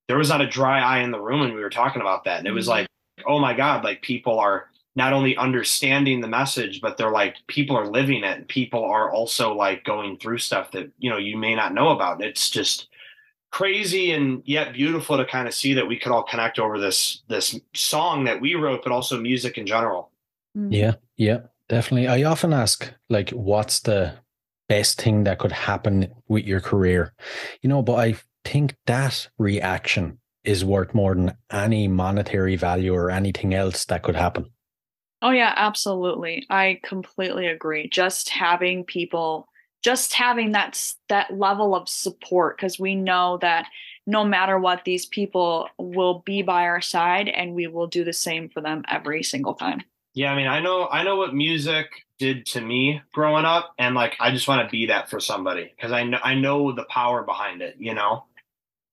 there 0.09 0.19
was 0.19 0.29
not 0.31 0.41
a 0.43 0.49
dry 0.49 0.81
eye 0.81 1.01
in 1.03 1.13
the 1.13 1.21
room 1.21 1.41
when 1.41 1.55
we 1.55 1.61
were 1.63 1.71
talking 1.71 2.03
about 2.03 2.25
that, 2.25 2.39
and 2.41 2.49
it 2.49 2.53
was 2.53 2.67
Mhm. 2.67 2.71
like 2.71 2.89
oh 3.27 3.39
my 3.39 3.55
god 3.55 3.85
like 3.85 4.03
people 4.03 4.39
are 4.39 4.67
not 4.97 5.13
only 5.13 5.37
understanding 5.37 6.21
the 6.21 6.29
message 6.29 6.81
but 6.81 6.97
they're 6.97 7.11
like 7.11 7.37
people 7.47 7.77
are 7.77 7.87
living 7.87 8.25
it 8.25 8.49
people 8.49 8.85
are 8.85 9.11
also 9.11 9.55
like 9.55 9.85
going 9.85 10.17
through 10.19 10.39
stuff 10.39 10.71
that 10.73 10.91
you 10.99 11.11
know 11.11 11.19
you 11.19 11.37
may 11.37 11.55
not 11.55 11.75
know 11.75 11.91
about 11.91 12.23
it's 12.23 12.51
just 12.51 12.89
crazy 13.51 14.13
and 14.13 14.43
yet 14.45 14.73
beautiful 14.73 15.17
to 15.17 15.25
kind 15.25 15.49
of 15.49 15.55
see 15.55 15.75
that 15.75 15.87
we 15.87 15.99
could 15.99 16.13
all 16.13 16.23
connect 16.23 16.59
over 16.59 16.79
this 16.79 17.23
this 17.29 17.59
song 17.75 18.25
that 18.25 18.41
we 18.41 18.55
wrote 18.55 18.83
but 18.83 18.93
also 18.93 19.21
music 19.21 19.59
in 19.59 19.67
general 19.67 20.11
Mm. 20.57 20.73
Yeah, 20.73 20.95
yeah, 21.17 21.41
definitely. 21.69 22.09
I 22.09 22.25
often 22.25 22.53
ask, 22.53 22.93
like, 23.09 23.31
what's 23.31 23.81
the 23.81 24.15
best 24.69 25.01
thing 25.01 25.25
that 25.25 25.39
could 25.39 25.53
happen 25.53 26.13
with 26.29 26.45
your 26.45 26.61
career? 26.61 27.13
You 27.63 27.69
know, 27.69 27.83
but 27.83 27.95
I 27.95 28.17
think 28.45 28.75
that 28.87 29.29
reaction 29.39 30.19
is 30.45 30.65
worth 30.65 30.95
more 30.95 31.15
than 31.15 31.37
any 31.51 31.89
monetary 31.89 32.57
value 32.57 32.95
or 32.95 33.11
anything 33.11 33.55
else 33.55 33.85
that 33.87 34.03
could 34.03 34.17
happen. 34.17 34.51
Oh 35.23 35.31
yeah, 35.31 35.53
absolutely. 35.57 36.47
I 36.49 36.81
completely 36.83 37.47
agree. 37.47 37.89
Just 37.89 38.31
having 38.31 38.85
people 38.85 39.49
just 39.83 40.13
having 40.13 40.53
that 40.53 40.93
that 41.09 41.37
level 41.37 41.75
of 41.75 41.89
support 41.89 42.57
because 42.57 42.79
we 42.79 42.95
know 42.95 43.39
that 43.41 43.67
no 44.07 44.25
matter 44.25 44.59
what 44.59 44.85
these 44.85 45.07
people 45.07 45.69
will 45.79 46.23
be 46.25 46.43
by 46.43 46.63
our 46.63 46.81
side 46.81 47.29
and 47.29 47.55
we 47.55 47.67
will 47.67 47.87
do 47.87 48.05
the 48.05 48.13
same 48.13 48.49
for 48.49 48.61
them 48.61 48.85
every 48.89 49.23
single 49.23 49.55
time. 49.55 49.83
yeah 50.15 50.33
i 50.33 50.37
mean 50.37 50.47
i 50.47 50.61
know 50.61 50.89
i 50.89 51.03
know 51.03 51.17
what 51.17 51.35
music 51.35 51.87
did 52.19 52.45
to 52.45 52.61
me 52.61 53.01
growing 53.13 53.45
up 53.45 53.73
and 53.79 53.95
like 53.95 54.17
i 54.21 54.31
just 54.31 54.49
want 54.49 54.63
to 54.67 54.71
be 54.71 54.87
that 54.87 55.09
for 55.09 55.21
somebody 55.21 55.73
because 55.75 55.93
i 55.93 56.03
know 56.03 56.19
i 56.23 56.35
know 56.35 56.73
the 56.73 56.85
power 56.85 57.23
behind 57.23 57.63
it 57.63 57.77
you 57.79 57.95
know 57.95 58.25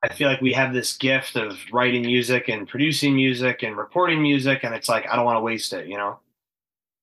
I 0.03 0.13
feel 0.13 0.27
like 0.27 0.41
we 0.41 0.53
have 0.53 0.73
this 0.73 0.95
gift 0.95 1.35
of 1.35 1.57
writing 1.71 2.03
music 2.03 2.49
and 2.49 2.67
producing 2.67 3.15
music 3.15 3.63
and 3.63 3.75
recording 3.75 4.21
music, 4.21 4.63
and 4.63 4.75
it's 4.75 4.89
like 4.89 5.07
I 5.09 5.15
don't 5.15 5.25
want 5.25 5.37
to 5.37 5.41
waste 5.41 5.73
it, 5.73 5.87
you 5.87 5.97
know. 5.97 6.19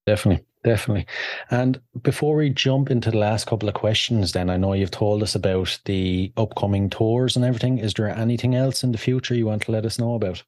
Definitely, 0.06 0.44
definitely. 0.62 1.06
And 1.50 1.80
before 2.02 2.36
we 2.36 2.50
jump 2.50 2.90
into 2.90 3.10
the 3.10 3.18
last 3.18 3.46
couple 3.46 3.68
of 3.68 3.74
questions, 3.74 4.32
then 4.32 4.48
I 4.48 4.56
know 4.56 4.74
you've 4.74 4.90
told 4.92 5.22
us 5.22 5.34
about 5.34 5.78
the 5.86 6.32
upcoming 6.36 6.88
tours 6.88 7.36
and 7.36 7.44
everything. 7.44 7.78
Is 7.78 7.94
there 7.94 8.08
anything 8.08 8.54
else 8.54 8.84
in 8.84 8.92
the 8.92 8.98
future 8.98 9.34
you 9.34 9.46
want 9.46 9.62
to 9.62 9.72
let 9.72 9.86
us 9.86 9.98
know 9.98 10.14
about? 10.14 10.44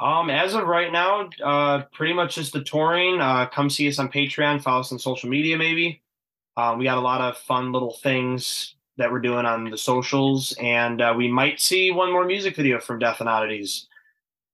Um, 0.00 0.30
as 0.30 0.54
of 0.54 0.64
right 0.68 0.92
now, 0.92 1.28
uh, 1.42 1.82
pretty 1.92 2.12
much 2.12 2.36
just 2.36 2.52
the 2.52 2.62
touring. 2.62 3.20
Uh, 3.20 3.46
come 3.46 3.68
see 3.68 3.88
us 3.88 3.98
on 3.98 4.10
Patreon, 4.10 4.62
follow 4.62 4.80
us 4.80 4.92
on 4.92 4.98
social 5.00 5.28
media, 5.28 5.58
maybe. 5.58 6.02
Um, 6.56 6.78
we 6.78 6.84
got 6.84 6.98
a 6.98 7.00
lot 7.00 7.20
of 7.20 7.36
fun 7.36 7.72
little 7.72 7.94
things 7.94 8.74
that 8.98 9.10
we're 9.10 9.20
doing 9.20 9.46
on 9.46 9.70
the 9.70 9.78
socials, 9.78 10.54
and 10.60 11.00
uh, 11.00 11.14
we 11.16 11.28
might 11.28 11.60
see 11.60 11.90
one 11.90 12.12
more 12.12 12.24
music 12.24 12.56
video 12.56 12.78
from 12.80 12.98
Death 12.98 13.20
and 13.20 13.28
Oddities. 13.28 13.86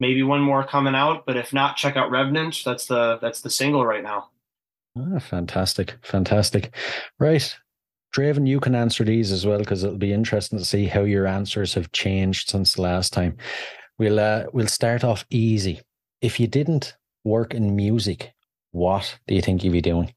Maybe 0.00 0.22
one 0.22 0.40
more 0.40 0.64
coming 0.66 0.94
out, 0.94 1.24
but 1.26 1.36
if 1.36 1.52
not, 1.52 1.76
check 1.76 1.96
out 1.96 2.10
Revenant. 2.10 2.62
That's 2.64 2.86
the 2.86 3.18
that's 3.20 3.40
the 3.40 3.50
single 3.50 3.86
right 3.86 4.02
now. 4.02 4.28
Ah, 4.96 5.18
fantastic, 5.18 5.96
fantastic. 6.02 6.74
Right. 7.18 7.54
Draven, 8.14 8.46
you 8.46 8.60
can 8.60 8.76
answer 8.76 9.02
these 9.02 9.32
as 9.32 9.44
well 9.44 9.58
because 9.58 9.82
it'll 9.82 9.98
be 9.98 10.12
interesting 10.12 10.56
to 10.58 10.64
see 10.64 10.86
how 10.86 11.02
your 11.02 11.26
answers 11.26 11.74
have 11.74 11.90
changed 11.90 12.48
since 12.48 12.74
the 12.74 12.82
last 12.82 13.12
time. 13.12 13.36
We'll 13.98 14.20
uh, 14.20 14.44
we'll 14.52 14.68
start 14.68 15.02
off 15.02 15.24
easy. 15.30 15.80
If 16.20 16.38
you 16.38 16.46
didn't 16.46 16.96
work 17.24 17.54
in 17.54 17.74
music, 17.74 18.32
what 18.70 19.18
do 19.26 19.34
you 19.34 19.42
think 19.42 19.64
you'd 19.64 19.72
be 19.72 19.80
doing? 19.80 20.14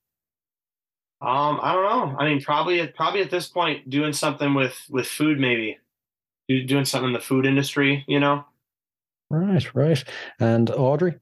Um, 1.20 1.60
I 1.62 1.74
don't 1.74 1.84
know. 1.84 2.16
I 2.20 2.26
mean, 2.26 2.42
probably 2.42 2.80
at 2.82 2.96
probably 2.96 3.22
at 3.22 3.32
this 3.32 3.48
point, 3.48 3.90
doing 3.90 4.14
something 4.14 4.54
with 4.54 4.78
with 4.90 5.08
food, 5.08 5.40
maybe 5.40 5.78
Do- 6.48 6.64
doing 6.64 6.86
something 6.86 7.08
in 7.08 7.14
the 7.14 7.20
food 7.20 7.46
industry. 7.46 8.06
You 8.08 8.20
know. 8.20 8.46
Right, 9.30 9.74
right. 9.76 10.04
And 10.40 10.70
Audrey? 10.70 11.20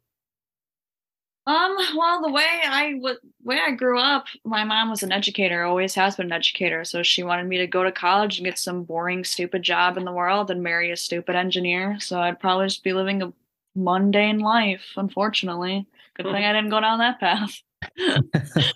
Um, 1.47 1.75
well, 1.95 2.21
the 2.23 2.31
way 2.31 2.62
I 2.65 2.95
was, 2.99 3.17
way 3.43 3.60
I 3.60 3.71
grew 3.71 3.99
up, 3.99 4.25
my 4.43 4.63
mom 4.63 4.89
was 4.89 5.03
an 5.03 5.12
educator, 5.12 5.63
always 5.63 5.93
has 5.93 6.15
been 6.15 6.27
an 6.27 6.31
educator. 6.31 6.84
So 6.84 7.03
she 7.03 7.21
wanted 7.21 7.47
me 7.47 7.58
to 7.60 7.67
go 7.67 7.84
to 7.84 7.91
college 7.91 8.38
and 8.38 8.45
get 8.45 8.58
some 8.58 8.84
boring, 8.84 9.23
stupid 9.23 9.62
job 9.62 9.97
in 9.97 10.05
the 10.05 10.12
world 10.12 10.49
and 10.49 10.63
marry 10.63 10.91
a 10.91 10.97
stupid 10.97 11.36
engineer. 11.36 11.97
So 11.99 12.19
I'd 12.19 12.39
probably 12.39 12.65
just 12.65 12.84
be 12.84 12.93
living 12.93 13.21
a 13.21 13.31
mundane 13.75 14.39
life, 14.39 14.86
unfortunately. 14.97 15.86
Good 16.15 16.25
thing 16.25 16.45
I 16.45 16.53
didn't 16.53 16.71
go 16.71 16.79
down 16.79 16.99
that 16.99 17.19
path. 17.19 17.62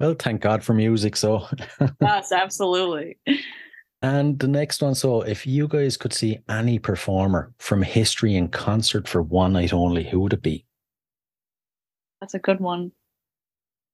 Well, 0.00 0.14
thank 0.14 0.40
God 0.40 0.62
for 0.62 0.74
music. 0.74 1.16
So, 1.16 1.46
yes, 2.00 2.30
absolutely. 2.30 3.18
and 4.02 4.38
the 4.38 4.48
next 4.48 4.80
one. 4.80 4.94
So, 4.94 5.22
if 5.22 5.46
you 5.46 5.66
guys 5.66 5.96
could 5.96 6.12
see 6.12 6.38
any 6.48 6.78
performer 6.78 7.52
from 7.58 7.82
history 7.82 8.36
in 8.36 8.48
concert 8.48 9.08
for 9.08 9.22
one 9.22 9.54
night 9.54 9.72
only, 9.72 10.04
who 10.04 10.20
would 10.20 10.32
it 10.32 10.42
be? 10.42 10.64
That's 12.20 12.34
a 12.34 12.38
good 12.38 12.60
one. 12.60 12.92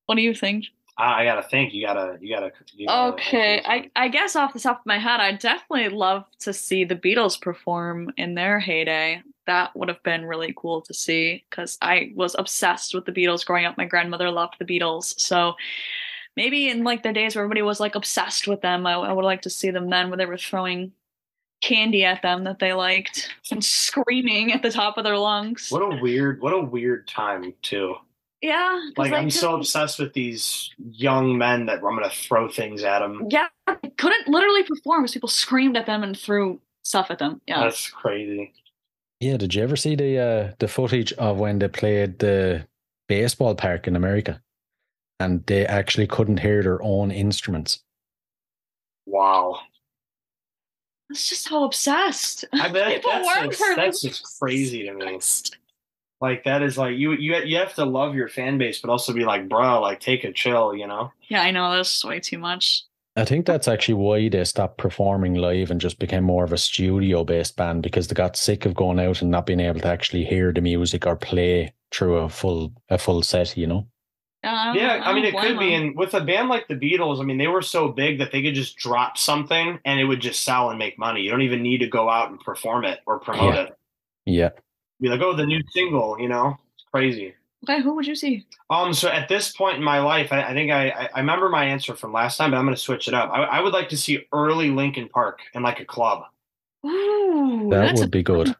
What 0.06 0.16
do 0.16 0.22
you 0.22 0.34
think? 0.34 0.66
I, 0.96 1.22
I 1.22 1.24
gotta 1.24 1.42
think. 1.42 1.74
You 1.74 1.86
gotta. 1.86 2.18
You 2.20 2.34
gotta. 2.34 2.52
You 2.72 2.86
gotta 2.86 3.14
Okay, 3.14 3.62
I, 3.64 3.90
I 3.96 4.08
guess 4.08 4.36
off 4.36 4.52
the 4.52 4.60
top 4.60 4.80
of 4.80 4.86
my 4.86 4.98
head, 4.98 5.20
I'd 5.20 5.38
definitely 5.38 5.88
love 5.88 6.24
to 6.40 6.52
see 6.52 6.84
the 6.84 6.96
Beatles 6.96 7.40
perform 7.40 8.12
in 8.16 8.34
their 8.34 8.60
heyday. 8.60 9.22
That 9.46 9.74
would 9.76 9.88
have 9.88 10.02
been 10.02 10.24
really 10.24 10.54
cool 10.56 10.80
to 10.82 10.94
see 10.94 11.44
because 11.50 11.76
I 11.82 12.12
was 12.14 12.34
obsessed 12.38 12.94
with 12.94 13.04
the 13.04 13.12
Beatles 13.12 13.44
growing 13.44 13.66
up. 13.66 13.76
My 13.76 13.84
grandmother 13.84 14.30
loved 14.30 14.54
the 14.58 14.64
Beatles. 14.64 15.18
So 15.18 15.54
maybe 16.36 16.70
in 16.70 16.84
like 16.84 17.02
the 17.02 17.12
days 17.12 17.34
where 17.34 17.44
everybody 17.44 17.62
was 17.62 17.80
like 17.80 17.94
obsessed 17.94 18.46
with 18.46 18.62
them, 18.62 18.86
I, 18.86 18.92
I 18.92 19.12
would 19.12 19.24
like 19.24 19.42
to 19.42 19.50
see 19.50 19.70
them 19.70 19.90
then 19.90 20.08
where 20.08 20.16
they 20.16 20.26
were 20.26 20.38
throwing 20.38 20.92
candy 21.60 22.04
at 22.04 22.22
them 22.22 22.44
that 22.44 22.58
they 22.58 22.72
liked 22.72 23.30
and 23.50 23.64
screaming 23.64 24.52
at 24.52 24.62
the 24.62 24.70
top 24.70 24.96
of 24.96 25.04
their 25.04 25.18
lungs. 25.18 25.70
What 25.70 25.82
a 25.82 26.00
weird. 26.00 26.40
What 26.40 26.52
a 26.52 26.60
weird 26.60 27.08
time 27.08 27.52
too. 27.62 27.96
Yeah. 28.44 28.80
'cause 28.94 29.10
Like 29.10 29.12
I'm 29.12 29.30
so 29.30 29.54
obsessed 29.56 29.98
with 29.98 30.12
these 30.12 30.70
young 30.78 31.38
men 31.38 31.66
that 31.66 31.76
I'm 31.76 31.82
gonna 31.96 32.10
throw 32.10 32.48
things 32.48 32.84
at 32.84 32.98
them. 33.00 33.26
Yeah, 33.30 33.48
they 33.82 33.90
couldn't 33.90 34.28
literally 34.28 34.62
perform 34.62 35.02
because 35.02 35.14
people 35.14 35.28
screamed 35.28 35.76
at 35.76 35.86
them 35.86 36.02
and 36.02 36.18
threw 36.18 36.60
stuff 36.82 37.10
at 37.10 37.18
them. 37.18 37.40
Yeah. 37.46 37.60
That's 37.60 37.90
crazy. 37.90 38.52
Yeah, 39.20 39.36
did 39.38 39.54
you 39.54 39.62
ever 39.62 39.76
see 39.76 39.94
the 39.96 40.18
uh, 40.18 40.52
the 40.58 40.68
footage 40.68 41.12
of 41.14 41.38
when 41.38 41.58
they 41.58 41.68
played 41.68 42.18
the 42.18 42.66
baseball 43.08 43.54
park 43.54 43.86
in 43.86 43.96
America, 43.96 44.42
and 45.20 45.44
they 45.46 45.64
actually 45.66 46.06
couldn't 46.06 46.40
hear 46.40 46.62
their 46.62 46.82
own 46.82 47.10
instruments? 47.10 47.82
Wow. 49.06 49.60
That's 51.08 51.28
just 51.28 51.48
how 51.48 51.64
obsessed. 51.64 52.44
I 52.52 52.68
bet 52.68 52.88
people 52.94 53.10
that's 53.12 53.40
were 53.40 53.48
just, 53.50 53.76
that's 53.76 54.02
just 54.02 54.38
crazy 54.38 54.84
to 54.84 54.92
me. 54.94 55.18
Like 56.24 56.44
that 56.44 56.62
is 56.62 56.78
like 56.78 56.96
you 56.96 57.12
you 57.12 57.36
you 57.44 57.58
have 57.58 57.74
to 57.74 57.84
love 57.84 58.14
your 58.14 58.28
fan 58.28 58.56
base, 58.56 58.80
but 58.80 58.88
also 58.90 59.12
be 59.12 59.26
like, 59.26 59.46
bro, 59.46 59.82
like 59.82 60.00
take 60.00 60.24
a 60.24 60.32
chill, 60.32 60.74
you 60.74 60.86
know? 60.86 61.12
Yeah, 61.28 61.42
I 61.42 61.50
know 61.50 61.70
that's 61.76 62.02
way 62.02 62.18
too 62.18 62.38
much. 62.38 62.84
I 63.14 63.26
think 63.26 63.44
that's 63.44 63.68
actually 63.68 63.94
why 64.06 64.30
they 64.30 64.42
stopped 64.44 64.78
performing 64.78 65.34
live 65.34 65.70
and 65.70 65.78
just 65.82 65.98
became 65.98 66.24
more 66.24 66.42
of 66.42 66.52
a 66.54 66.56
studio 66.56 67.24
based 67.24 67.58
band 67.58 67.82
because 67.82 68.08
they 68.08 68.14
got 68.14 68.38
sick 68.38 68.64
of 68.64 68.74
going 68.74 68.98
out 68.98 69.20
and 69.20 69.30
not 69.30 69.44
being 69.44 69.60
able 69.60 69.80
to 69.80 69.86
actually 69.86 70.24
hear 70.24 70.50
the 70.50 70.62
music 70.62 71.06
or 71.06 71.14
play 71.14 71.74
through 71.92 72.16
a 72.16 72.30
full 72.30 72.72
a 72.88 72.96
full 72.96 73.22
set. 73.22 73.54
You 73.54 73.66
know. 73.66 73.86
Yeah, 74.42 74.54
I 74.54 74.74
Yeah, 74.74 75.02
I 75.04 75.12
mean, 75.12 75.26
it 75.26 75.34
could 75.36 75.56
blame 75.56 75.58
be. 75.58 75.74
And 75.74 75.94
with 75.94 76.14
a 76.14 76.24
band 76.24 76.48
like 76.48 76.68
the 76.68 76.74
Beatles, 76.74 77.20
I 77.20 77.24
mean, 77.24 77.36
they 77.36 77.48
were 77.48 77.62
so 77.62 77.88
big 77.88 78.18
that 78.18 78.32
they 78.32 78.42
could 78.42 78.54
just 78.54 78.78
drop 78.78 79.18
something 79.18 79.78
and 79.84 80.00
it 80.00 80.04
would 80.04 80.20
just 80.20 80.42
sell 80.42 80.70
and 80.70 80.78
make 80.78 80.98
money. 80.98 81.20
You 81.20 81.30
don't 81.30 81.42
even 81.42 81.62
need 81.62 81.80
to 81.80 81.86
go 81.86 82.08
out 82.08 82.30
and 82.30 82.40
perform 82.40 82.86
it 82.86 83.00
or 83.06 83.20
promote 83.20 83.54
Yeah. 83.54 83.62
it. 83.64 83.72
Yeah. 84.26 84.50
Be 85.04 85.10
like, 85.10 85.20
oh, 85.20 85.36
the 85.36 85.44
new 85.44 85.62
single, 85.70 86.18
you 86.18 86.28
know? 86.28 86.56
It's 86.76 86.86
crazy. 86.90 87.34
Okay, 87.62 87.82
who 87.82 87.94
would 87.94 88.06
you 88.06 88.14
see? 88.14 88.46
Um, 88.70 88.94
so 88.94 89.10
at 89.10 89.28
this 89.28 89.52
point 89.52 89.76
in 89.76 89.82
my 89.82 90.00
life, 90.00 90.32
I, 90.32 90.44
I 90.44 90.54
think 90.54 90.70
I, 90.70 90.88
I 90.88 91.08
I 91.14 91.20
remember 91.20 91.50
my 91.50 91.66
answer 91.66 91.94
from 91.94 92.10
last 92.10 92.38
time, 92.38 92.52
but 92.52 92.56
I'm 92.56 92.64
going 92.64 92.74
to 92.74 92.80
switch 92.80 93.06
it 93.06 93.12
up. 93.12 93.30
I, 93.30 93.42
I 93.42 93.60
would 93.60 93.74
like 93.74 93.90
to 93.90 93.98
see 93.98 94.26
early 94.32 94.70
Linkin 94.70 95.10
Park 95.10 95.40
in 95.52 95.62
like 95.62 95.78
a 95.78 95.84
club. 95.84 96.24
Ooh, 96.86 97.68
That 97.70 97.96
would 97.96 98.04
a, 98.04 98.08
be 98.08 98.22
good. 98.22 98.56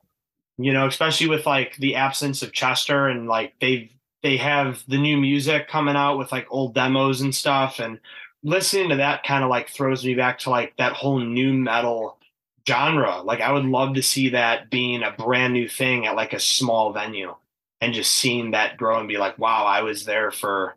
You 0.59 0.75
know, 0.75 0.87
especially 0.87 1.29
with 1.29 1.47
like 1.47 1.77
the 1.77 1.97
absence 1.97 2.43
of 2.43 2.53
Chester 2.53 3.09
and 3.09 3.27
like 3.27 3.55
they've 3.59 3.91
they 4.23 4.37
have 4.37 4.85
the 4.87 4.99
new 4.99 5.17
music 5.17 5.67
coming 5.69 5.97
out 5.97 6.19
with 6.19 6.31
like 6.31 6.47
old 6.51 6.75
demos 6.75 7.23
and 7.23 7.35
stuff, 7.35 7.79
and 7.79 7.99
listening 8.43 8.91
to 8.91 8.97
that 8.97 9.25
kind 9.25 9.45
of 9.45 9.49
like 9.49 9.71
throws 9.71 10.05
me 10.05 10.15
back 10.15 10.41
to 10.41 10.51
like 10.51 10.77
that 10.77 10.93
whole 10.93 11.21
nu 11.21 11.55
metal 11.55 12.19
genre. 12.69 13.23
Like 13.23 13.41
I 13.41 13.53
would 13.53 13.65
love 13.65 13.95
to 13.95 14.03
see 14.03 14.31
that 14.31 14.71
being 14.71 15.03
a 15.03 15.13
brand 15.13 15.53
new 15.53 15.69
thing 15.69 16.07
at 16.07 16.17
like 16.17 16.33
a 16.33 16.41
small 16.41 16.93
venue 16.93 17.35
and 17.81 17.95
just 17.95 18.15
seeing 18.15 18.53
that 18.53 18.77
grow 18.77 18.99
and 18.99 19.09
be 19.09 19.19
like, 19.19 19.39
wow, 19.39 19.65
I 19.65 19.83
was 19.83 20.05
there 20.05 20.31
for, 20.31 20.77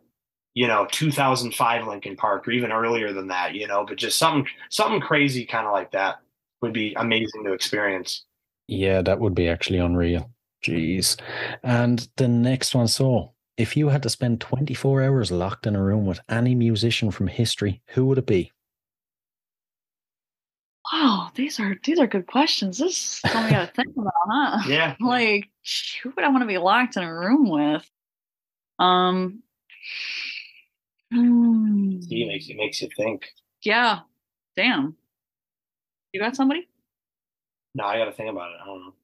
you 0.54 0.66
know, 0.66 0.86
2005 0.90 1.86
Linkin 1.86 2.16
Park 2.16 2.46
or 2.46 2.50
even 2.50 2.72
earlier 2.72 3.12
than 3.12 3.28
that, 3.28 3.54
you 3.54 3.66
know, 3.66 3.84
but 3.86 3.96
just 3.96 4.18
something, 4.18 4.46
something 4.70 5.00
crazy 5.00 5.46
kind 5.46 5.66
of 5.66 5.72
like 5.72 5.92
that 5.92 6.20
would 6.60 6.72
be 6.72 6.94
amazing 6.94 7.44
to 7.44 7.52
experience. 7.52 8.24
Yeah, 8.66 9.00
that 9.02 9.20
would 9.20 9.34
be 9.34 9.48
actually 9.48 9.78
unreal. 9.78 10.30
Jeez. 10.64 11.18
And 11.62 12.06
the 12.16 12.28
next 12.28 12.74
one. 12.74 12.88
So, 12.88 13.32
if 13.56 13.76
you 13.76 13.88
had 13.88 14.02
to 14.04 14.10
spend 14.10 14.40
24 14.40 15.02
hours 15.02 15.32
locked 15.32 15.66
in 15.66 15.74
a 15.74 15.82
room 15.82 16.06
with 16.06 16.20
any 16.28 16.54
musician 16.54 17.10
from 17.10 17.26
history, 17.26 17.80
who 17.88 18.06
would 18.06 18.18
it 18.18 18.26
be? 18.26 18.52
Wow. 20.92 21.30
These 21.34 21.60
are 21.60 21.76
these 21.84 21.98
are 21.98 22.06
good 22.06 22.26
questions. 22.26 22.78
This 22.78 22.90
is 22.92 22.96
something 22.96 23.44
we 23.44 23.50
gotta 23.50 23.72
think 23.76 23.96
about, 23.96 24.12
huh? 24.30 24.58
Yeah. 24.68 24.96
Like, 25.00 25.48
who 26.02 26.12
would 26.14 26.24
I 26.24 26.28
want 26.28 26.42
to 26.42 26.46
be 26.46 26.58
locked 26.58 26.96
in 26.96 27.02
a 27.02 27.14
room 27.14 27.48
with? 27.48 27.88
Um. 28.78 29.42
hmm, 31.12 32.00
See, 32.02 32.22
it 32.22 32.28
makes, 32.28 32.48
it 32.48 32.56
makes 32.56 32.82
you 32.82 32.88
think. 32.96 33.28
Yeah. 33.62 34.00
Damn. 34.56 34.96
You 36.12 36.20
got 36.20 36.36
somebody? 36.36 36.68
No, 37.74 37.84
I 37.84 37.98
got 37.98 38.06
to 38.06 38.12
think 38.12 38.30
about 38.30 38.50
it. 38.52 38.58
I 38.62 38.66
don't 38.66 38.80
know. 38.80 38.94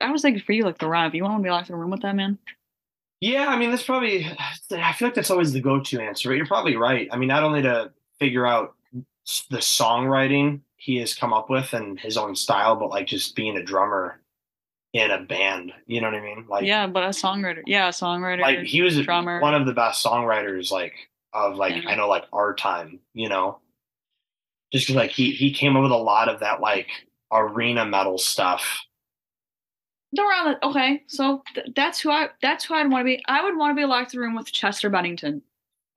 I 0.00 0.10
was 0.10 0.22
thinking 0.22 0.42
for 0.42 0.52
you, 0.52 0.64
like 0.64 0.78
the 0.78 0.88
Rob. 0.88 1.14
You 1.14 1.24
want 1.24 1.38
to 1.38 1.42
be 1.42 1.50
locked 1.50 1.68
in 1.68 1.74
a 1.74 1.78
room 1.78 1.90
with 1.90 2.02
that 2.02 2.14
man? 2.14 2.38
Yeah, 3.20 3.48
I 3.48 3.56
mean, 3.58 3.70
that's 3.70 3.82
probably, 3.82 4.24
I 4.70 4.92
feel 4.92 5.08
like 5.08 5.14
that's 5.14 5.30
always 5.30 5.52
the 5.52 5.60
go 5.60 5.80
to 5.80 6.00
answer, 6.00 6.28
but 6.28 6.36
you're 6.36 6.46
probably 6.46 6.76
right. 6.76 7.08
I 7.10 7.16
mean, 7.16 7.28
not 7.28 7.42
only 7.42 7.62
to 7.62 7.90
figure 8.20 8.46
out 8.46 8.74
the 9.50 9.58
songwriting 9.58 10.60
he 10.78 10.96
has 10.98 11.12
come 11.12 11.32
up 11.32 11.50
with 11.50 11.74
and 11.74 11.98
his 11.98 12.16
own 12.16 12.34
style, 12.34 12.76
but 12.76 12.88
like 12.88 13.08
just 13.08 13.34
being 13.36 13.56
a 13.56 13.62
drummer 13.62 14.20
in 14.92 15.10
a 15.10 15.20
band. 15.20 15.72
You 15.86 16.00
know 16.00 16.06
what 16.06 16.16
I 16.16 16.22
mean? 16.22 16.46
Like, 16.48 16.64
yeah, 16.64 16.86
but 16.86 17.02
a 17.02 17.08
songwriter. 17.08 17.62
Yeah, 17.66 17.88
a 17.88 17.92
songwriter. 17.92 18.40
like 18.40 18.60
he 18.60 18.80
was 18.80 18.98
drummer. 19.00 19.40
one 19.40 19.54
of 19.54 19.66
the 19.66 19.74
best 19.74 20.04
songwriters, 20.04 20.70
like 20.70 20.94
of 21.34 21.56
like 21.56 21.82
Yeah. 21.82 21.90
I 21.90 21.96
know, 21.96 22.08
like 22.08 22.24
our 22.32 22.54
time. 22.54 23.00
You 23.12 23.28
know, 23.28 23.58
just 24.72 24.88
like 24.90 25.10
he 25.10 25.32
he 25.32 25.52
came 25.52 25.76
up 25.76 25.82
with 25.82 25.92
a 25.92 25.96
lot 25.96 26.28
of 26.28 26.40
that 26.40 26.60
like 26.60 26.88
arena 27.32 27.84
metal 27.84 28.16
stuff. 28.16 28.84
around 30.16 30.52
the, 30.54 30.66
okay, 30.66 31.02
so 31.08 31.42
th- 31.54 31.66
that's 31.74 31.98
who 32.00 32.10
I 32.10 32.28
that's 32.40 32.64
who 32.64 32.74
I'd 32.74 32.90
want 32.90 33.00
to 33.02 33.04
be. 33.04 33.22
I 33.26 33.42
would 33.42 33.56
want 33.56 33.76
to 33.76 33.80
be 33.80 33.84
locked 33.84 34.14
in 34.14 34.20
a 34.20 34.22
room 34.22 34.36
with 34.36 34.50
Chester 34.52 34.88
Bennington. 34.88 35.42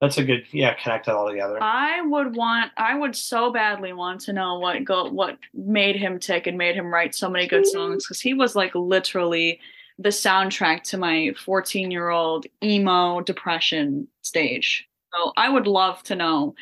That's 0.02 0.18
a 0.18 0.24
good 0.24 0.44
yeah, 0.50 0.74
connect 0.74 1.06
it 1.06 1.14
all 1.14 1.28
together. 1.28 1.62
I 1.62 2.00
would 2.02 2.34
want 2.34 2.72
I 2.76 2.98
would 2.98 3.14
so 3.14 3.52
badly 3.52 3.92
want 3.92 4.20
to 4.22 4.32
know 4.32 4.58
what 4.58 4.84
go 4.84 5.08
what 5.08 5.38
made 5.54 5.94
him 5.94 6.18
tick 6.18 6.48
and 6.48 6.58
made 6.58 6.74
him 6.74 6.92
write 6.92 7.14
so 7.14 7.30
many 7.30 7.46
good 7.46 7.64
songs 7.68 8.04
because 8.04 8.20
he 8.20 8.34
was 8.34 8.56
like 8.56 8.74
literally 8.74 9.60
the 10.00 10.08
soundtrack 10.08 10.82
to 10.82 10.98
my 10.98 11.32
14 11.38 11.92
year 11.92 12.08
old 12.08 12.46
emo 12.64 13.20
depression 13.20 14.08
stage. 14.22 14.88
So 15.14 15.32
I 15.36 15.48
would 15.48 15.68
love 15.68 16.02
to 16.04 16.16
know 16.16 16.56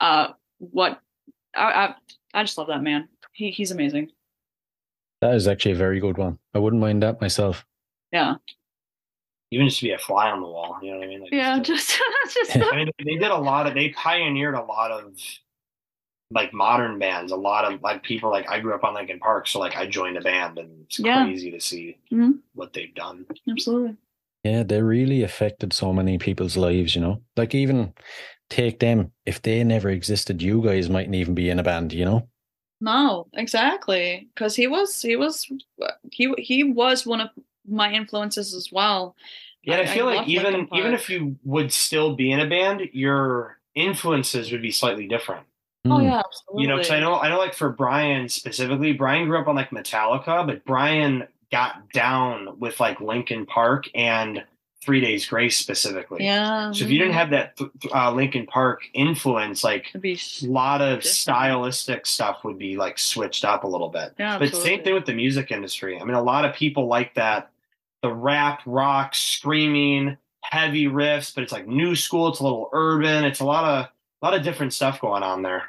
uh 0.00 0.28
what 0.56 1.02
I 1.54 1.60
I, 1.60 1.94
I 2.32 2.42
just 2.44 2.56
love 2.56 2.68
that 2.68 2.82
man. 2.82 3.08
He 3.32 3.50
he's 3.50 3.72
amazing. 3.72 4.10
That 5.20 5.34
is 5.34 5.46
actually 5.46 5.72
a 5.72 5.76
very 5.76 6.00
good 6.00 6.16
one. 6.16 6.38
I 6.54 6.58
wouldn't 6.58 6.80
mind 6.80 7.02
that 7.02 7.20
myself. 7.20 7.66
Yeah. 8.10 8.36
Even 9.52 9.66
just 9.68 9.80
to 9.80 9.86
be 9.86 9.92
a 9.92 9.98
fly 9.98 10.30
on 10.30 10.40
the 10.40 10.46
wall. 10.46 10.78
You 10.82 10.92
know 10.92 10.98
what 10.98 11.04
I 11.04 11.08
mean? 11.08 11.20
Like, 11.22 11.32
Yeah, 11.32 11.58
just 11.58 11.90
just 11.90 12.00
just 12.50 12.72
I 12.72 12.76
mean, 12.76 12.90
they 13.04 13.16
did 13.16 13.30
a 13.30 13.36
lot 13.36 13.66
of. 13.66 13.74
They 13.74 13.88
pioneered 13.90 14.54
a 14.54 14.62
lot 14.62 14.90
of 14.92 15.14
like 16.30 16.52
modern 16.52 16.98
bands. 16.98 17.32
A 17.32 17.36
lot 17.36 17.64
of 17.70 17.82
like 17.82 18.02
people. 18.02 18.30
Like 18.30 18.48
I 18.48 18.60
grew 18.60 18.74
up 18.74 18.84
on 18.84 18.94
Linkin 18.94 19.18
Park, 19.18 19.48
so 19.48 19.58
like 19.58 19.76
I 19.76 19.86
joined 19.86 20.16
a 20.16 20.20
band, 20.20 20.58
and 20.58 20.84
it's 20.84 21.00
Yeah. 21.00 21.24
crazy 21.24 21.50
to 21.50 21.60
see 21.60 21.98
Mhm. 22.12 22.38
what 22.54 22.72
they've 22.72 22.94
done. 22.94 23.26
absolutely. 23.48 23.96
Yeah, 24.44 24.62
they 24.62 24.80
really 24.80 25.22
affected 25.22 25.72
so 25.74 25.92
many 25.92 26.16
people's 26.16 26.56
lives, 26.56 26.94
you 26.94 27.02
know? 27.02 27.20
Like, 27.36 27.54
even 27.54 27.92
take 28.48 28.78
them, 28.78 29.12
if 29.26 29.42
they 29.42 29.62
never 29.64 29.90
existed, 29.90 30.40
you 30.40 30.62
guys 30.62 30.88
mightn't 30.88 31.14
even 31.14 31.34
be 31.34 31.50
in 31.50 31.58
a 31.58 31.62
band, 31.62 31.92
you 31.92 32.06
know? 32.06 32.26
No, 32.80 33.26
exactly. 33.34 34.30
Because 34.34 34.56
he 34.56 34.66
was, 34.66 35.02
he 35.02 35.14
was, 35.16 35.46
he 36.10 36.32
he 36.38 36.64
was 36.64 37.04
one 37.04 37.20
of 37.20 37.28
my 37.70 37.92
influences 37.92 38.54
as 38.54 38.70
well. 38.72 39.14
Yeah, 39.62 39.76
I- 39.76 39.80
I 39.80 39.86
feel 39.86 40.08
I 40.08 40.16
like 40.16 40.28
even 40.28 40.68
even 40.74 40.94
if 40.94 41.08
you 41.10 41.36
would 41.44 41.72
still 41.72 42.14
be 42.14 42.30
in 42.32 42.40
a 42.40 42.46
band, 42.46 42.88
your 42.92 43.58
influences 43.74 44.52
would 44.52 44.62
be 44.62 44.70
slightly 44.70 45.06
different. 45.06 45.46
Oh 45.86 45.90
Mm. 45.98 46.04
yeah, 46.04 46.18
absolutely. 46.24 46.62
You 46.62 46.68
know, 46.68 46.76
because 46.76 46.90
I 46.90 47.00
know 47.00 47.14
I 47.18 47.28
know 47.28 47.38
like 47.38 47.54
for 47.54 47.70
Brian 47.70 48.28
specifically, 48.28 48.92
Brian 48.92 49.26
grew 49.28 49.38
up 49.40 49.48
on 49.48 49.56
like 49.56 49.70
Metallica, 49.70 50.46
but 50.46 50.64
Brian 50.64 51.26
got 51.50 51.90
down 51.92 52.58
with 52.58 52.78
like 52.80 53.00
Linkin 53.00 53.44
Park 53.46 53.88
and 53.94 54.44
Three 54.82 55.00
Days 55.00 55.26
Grace 55.26 55.58
specifically. 55.58 56.24
Yeah. 56.24 56.70
So 56.72 56.84
if 56.84 56.90
you 56.90 56.98
didn't 56.98 57.12
have 57.14 57.30
that 57.30 57.56
th- 57.58 57.70
uh, 57.94 58.12
Linkin 58.12 58.46
Park 58.46 58.82
influence, 58.94 59.62
like 59.62 59.90
a 59.94 60.16
lot 60.46 60.80
of 60.80 60.98
Different. 61.00 61.04
stylistic 61.04 62.06
stuff 62.06 62.44
would 62.44 62.56
be 62.58 62.76
like 62.76 62.98
switched 62.98 63.44
up 63.44 63.64
a 63.64 63.66
little 63.66 63.88
bit. 63.90 64.14
yeah, 64.18 64.38
But 64.38 64.48
absolutely. 64.48 64.70
same 64.70 64.84
thing 64.84 64.94
with 64.94 65.04
the 65.06 65.12
music 65.14 65.50
industry. 65.50 66.00
I 66.00 66.04
mean, 66.04 66.14
a 66.14 66.22
lot 66.22 66.44
of 66.46 66.54
people 66.54 66.86
like 66.86 67.12
that 67.14 67.49
the 68.02 68.12
rap, 68.12 68.60
rock, 68.66 69.14
screaming, 69.14 70.16
heavy 70.42 70.86
riffs, 70.86 71.34
but 71.34 71.44
it's 71.44 71.52
like 71.52 71.66
new 71.66 71.94
school. 71.94 72.28
It's 72.28 72.40
a 72.40 72.42
little 72.42 72.68
urban. 72.72 73.24
It's 73.24 73.40
a 73.40 73.44
lot 73.44 73.64
of 73.64 73.86
a 73.86 74.26
lot 74.26 74.34
of 74.34 74.42
different 74.42 74.72
stuff 74.72 75.00
going 75.00 75.22
on 75.22 75.42
there. 75.42 75.64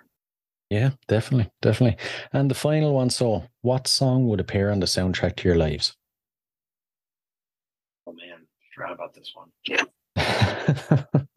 Yeah, 0.70 0.92
definitely, 1.08 1.52
definitely. 1.62 1.98
And 2.32 2.50
the 2.50 2.56
final 2.56 2.94
one, 2.94 3.10
so 3.10 3.44
what 3.62 3.88
song 3.88 4.28
would 4.30 4.40
appear 4.40 4.72
on 4.72 4.80
the 4.80 4.86
soundtrack 4.86 5.36
to 5.38 5.48
your 5.48 5.58
lives? 5.58 5.96
Oh 8.08 8.14
man, 8.14 8.40
I 8.40 8.66
forgot 8.74 8.94
about 8.94 9.14
this 9.14 9.34
one. 9.36 9.50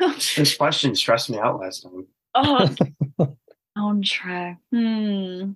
This 0.00 0.56
question 0.56 0.94
stressed 0.96 1.28
me 1.28 1.38
out 1.38 1.60
last 1.60 1.82
time. 1.82 2.06
oh, 2.34 2.74
soundtrack. 3.78 4.56
Hmm. 4.72 5.52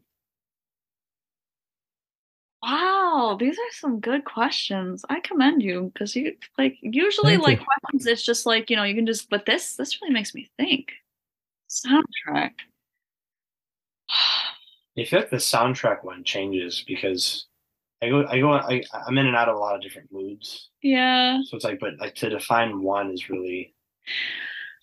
Wow, 2.64 3.36
these 3.38 3.58
are 3.58 3.72
some 3.72 4.00
good 4.00 4.24
questions. 4.24 5.04
I 5.10 5.20
commend 5.20 5.62
you 5.62 5.90
because 5.92 6.16
you 6.16 6.34
like 6.56 6.78
usually 6.80 7.34
Thank 7.34 7.42
like 7.42 7.58
you. 7.60 7.66
questions. 7.66 8.06
It's 8.06 8.24
just 8.24 8.46
like 8.46 8.70
you 8.70 8.76
know 8.76 8.84
you 8.84 8.94
can 8.94 9.06
just. 9.06 9.28
But 9.28 9.44
this 9.44 9.76
this 9.76 10.00
really 10.00 10.14
makes 10.14 10.34
me 10.34 10.48
think. 10.56 10.92
Soundtrack. 11.68 12.52
I 14.98 15.04
feel 15.04 15.20
like 15.20 15.30
the 15.30 15.36
soundtrack 15.36 16.04
one 16.04 16.24
changes 16.24 16.84
because 16.86 17.46
I 18.00 18.08
go, 18.08 18.26
I 18.26 18.40
go, 18.40 18.52
I, 18.52 18.82
I'm 19.06 19.18
in 19.18 19.26
and 19.26 19.36
out 19.36 19.48
of 19.48 19.56
a 19.56 19.58
lot 19.58 19.74
of 19.74 19.82
different 19.82 20.12
moods. 20.12 20.70
Yeah. 20.82 21.40
So 21.44 21.56
it's 21.56 21.64
like, 21.64 21.80
but 21.80 21.98
like 21.98 22.14
to 22.16 22.30
define 22.30 22.82
one 22.82 23.10
is 23.10 23.28
really, 23.28 23.74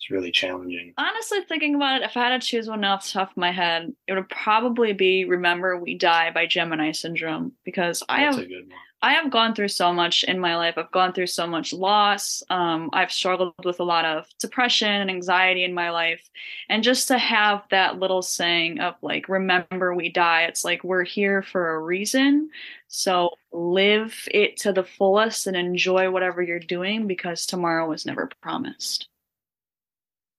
it's 0.02 0.10
really 0.10 0.32
challenging. 0.32 0.94
Honestly, 0.98 1.42
thinking 1.48 1.76
about 1.76 2.02
it, 2.02 2.04
if 2.04 2.16
I 2.16 2.28
had 2.28 2.40
to 2.40 2.46
choose 2.46 2.68
one 2.68 2.82
off 2.84 3.04
the 3.04 3.12
top 3.12 3.30
of 3.30 3.36
my 3.36 3.52
head, 3.52 3.94
it 4.08 4.14
would 4.14 4.28
probably 4.28 4.92
be 4.92 5.24
"Remember 5.24 5.78
We 5.78 5.94
Die" 5.94 6.30
by 6.32 6.46
Gemini 6.46 6.90
Syndrome 6.90 7.52
because 7.64 8.02
I 8.08 8.24
That's 8.24 8.36
have 8.36 8.44
a 8.44 8.48
good 8.48 8.68
one. 8.68 8.78
I 9.04 9.12
have 9.14 9.30
gone 9.30 9.54
through 9.54 9.68
so 9.68 9.92
much 9.92 10.24
in 10.24 10.38
my 10.40 10.56
life. 10.56 10.74
I've 10.76 10.90
gone 10.92 11.12
through 11.12 11.26
so 11.28 11.46
much 11.46 11.72
loss. 11.72 12.42
Um, 12.50 12.88
I've 12.92 13.10
struggled 13.12 13.54
with 13.64 13.80
a 13.80 13.84
lot 13.84 14.04
of 14.04 14.26
depression 14.38 14.88
and 14.88 15.10
anxiety 15.10 15.64
in 15.64 15.74
my 15.74 15.90
life. 15.90 16.28
And 16.68 16.84
just 16.84 17.08
to 17.08 17.18
have 17.18 17.64
that 17.70 17.98
little 17.98 18.22
saying 18.22 18.78
of 18.78 18.94
like, 19.02 19.28
remember 19.28 19.92
we 19.92 20.08
die, 20.08 20.42
it's 20.42 20.64
like 20.64 20.84
we're 20.84 21.02
here 21.02 21.42
for 21.42 21.74
a 21.74 21.80
reason. 21.80 22.50
So 22.86 23.30
live 23.52 24.28
it 24.30 24.56
to 24.58 24.72
the 24.72 24.84
fullest 24.84 25.48
and 25.48 25.56
enjoy 25.56 26.10
whatever 26.10 26.40
you're 26.40 26.60
doing 26.60 27.08
because 27.08 27.44
tomorrow 27.44 27.88
was 27.88 28.06
never 28.06 28.30
promised. 28.40 29.08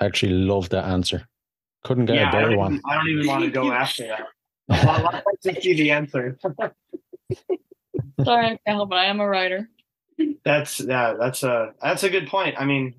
I 0.03 0.05
actually 0.05 0.33
love 0.33 0.69
that 0.69 0.83
answer. 0.85 1.25
Couldn't 1.85 2.05
get 2.05 2.15
Yeah, 2.17 2.25
a 2.25 2.27
I 2.27 2.31
better 2.31 2.49
don't, 2.49 2.57
one. 2.57 2.71
even, 2.73 2.81
I 2.85 2.95
don't 2.95 3.07
even 3.07 3.27
want 3.27 3.43
to 3.45 3.51
go 3.51 3.71
after 3.71 4.07
that. 4.07 4.27
I'd 4.69 5.13
like 5.13 5.23
to 5.43 5.61
see 5.61 5.73
the 5.75 5.91
answer. 5.91 6.37
Sorry, 8.23 8.45
I 8.45 8.49
can't 8.49 8.59
help 8.65 8.91
it. 8.91 8.95
I 8.95 9.05
am 9.05 9.19
a 9.21 9.27
writer. 9.27 9.69
That's 10.45 10.79
yeah, 10.81 11.13
that's 11.19 11.43
a 11.43 11.73
that's 11.81 12.03
a 12.03 12.09
good 12.09 12.27
point. 12.27 12.55
I 12.57 12.65
mean, 12.65 12.95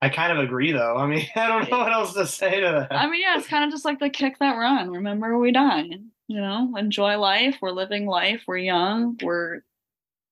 I 0.00 0.08
kind 0.08 0.32
of 0.32 0.42
agree 0.42 0.72
though. 0.72 0.96
I 0.96 1.06
mean, 1.06 1.26
I 1.36 1.46
don't 1.46 1.70
know 1.70 1.78
what 1.78 1.92
else 1.92 2.14
to 2.14 2.26
say 2.26 2.60
to 2.60 2.86
that. 2.90 2.96
I 2.96 3.08
mean, 3.10 3.20
yeah, 3.20 3.38
it's 3.38 3.46
kind 3.46 3.64
of 3.64 3.70
just 3.70 3.84
like 3.84 4.00
the 4.00 4.10
kick 4.10 4.38
that 4.38 4.56
run. 4.56 4.90
Remember, 4.90 5.38
we 5.38 5.52
die. 5.52 5.84
You 6.28 6.40
know, 6.40 6.74
enjoy 6.78 7.18
life. 7.18 7.58
We're 7.60 7.70
living 7.72 8.06
life. 8.06 8.42
We're 8.46 8.56
young. 8.58 9.18
We're 9.22 9.60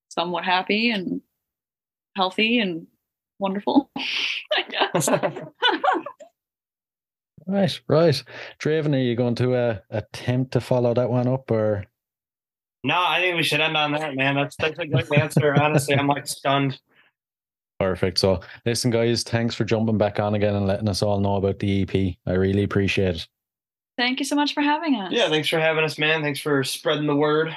somewhat 0.09 0.45
happy, 0.45 0.91
and 0.91 1.21
healthy 2.17 2.59
and 2.59 2.87
wonderful. 3.41 3.91
I 3.97 4.63
guess. 4.69 5.09
Right, 7.47 7.81
right. 7.89 8.23
Draven, 8.61 8.95
are 8.95 8.99
you 8.99 9.17
going 9.17 9.35
to 9.37 9.55
uh, 9.55 9.79
attempt 9.91 10.53
to 10.53 10.61
follow 10.61 10.95
that 10.95 11.11
one 11.11 11.27
up 11.27 11.51
or? 11.51 11.85
No, 12.85 12.95
I 12.97 13.21
think 13.21 13.37
we 13.37 13.43
should 13.43 13.61
end 13.61 13.77
on 13.77 13.91
that, 13.93 14.15
man. 14.15 14.37
That's 14.37 14.55
that's 14.55 14.79
a 14.79 14.87
good 14.87 15.13
answer. 15.13 15.61
Honestly, 15.61 15.97
I'm 15.97 16.07
like 16.07 16.29
stunned. 16.29 16.79
Perfect. 17.81 18.19
So, 18.19 18.41
listen, 18.65 18.91
guys, 18.91 19.23
thanks 19.23 19.55
for 19.55 19.65
jumping 19.65 19.99
back 19.99 20.21
on 20.21 20.35
again 20.35 20.55
and 20.55 20.67
letting 20.67 20.89
us 20.89 21.03
all 21.03 21.19
know 21.19 21.37
about 21.37 21.59
the 21.59 21.83
EP. 21.83 22.15
I 22.27 22.35
really 22.35 22.63
appreciate 22.63 23.17
it. 23.17 23.29
Thank 23.99 24.21
you 24.21 24.25
so 24.25 24.37
much 24.37 24.55
for 24.55 24.61
having 24.61 24.95
us. 24.95 25.11
Yeah, 25.13 25.29
thanks 25.29 25.49
for 25.49 25.59
having 25.59 25.83
us, 25.83 25.99
man. 25.99 26.23
Thanks 26.23 26.41
for 26.41 26.63
spreading 26.63 27.07
the 27.07 27.17
word. 27.17 27.57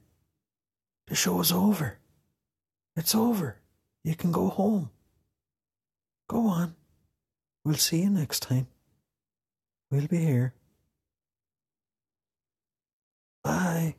The 1.11 1.17
show's 1.17 1.51
over. 1.51 1.97
It's 2.95 3.13
over. 3.13 3.57
You 4.01 4.15
can 4.15 4.31
go 4.31 4.47
home. 4.47 4.91
Go 6.29 6.47
on. 6.47 6.73
We'll 7.65 7.75
see 7.75 8.03
you 8.03 8.09
next 8.09 8.43
time. 8.43 8.67
We'll 9.91 10.07
be 10.07 10.19
here. 10.19 10.53
Bye. 13.43 13.95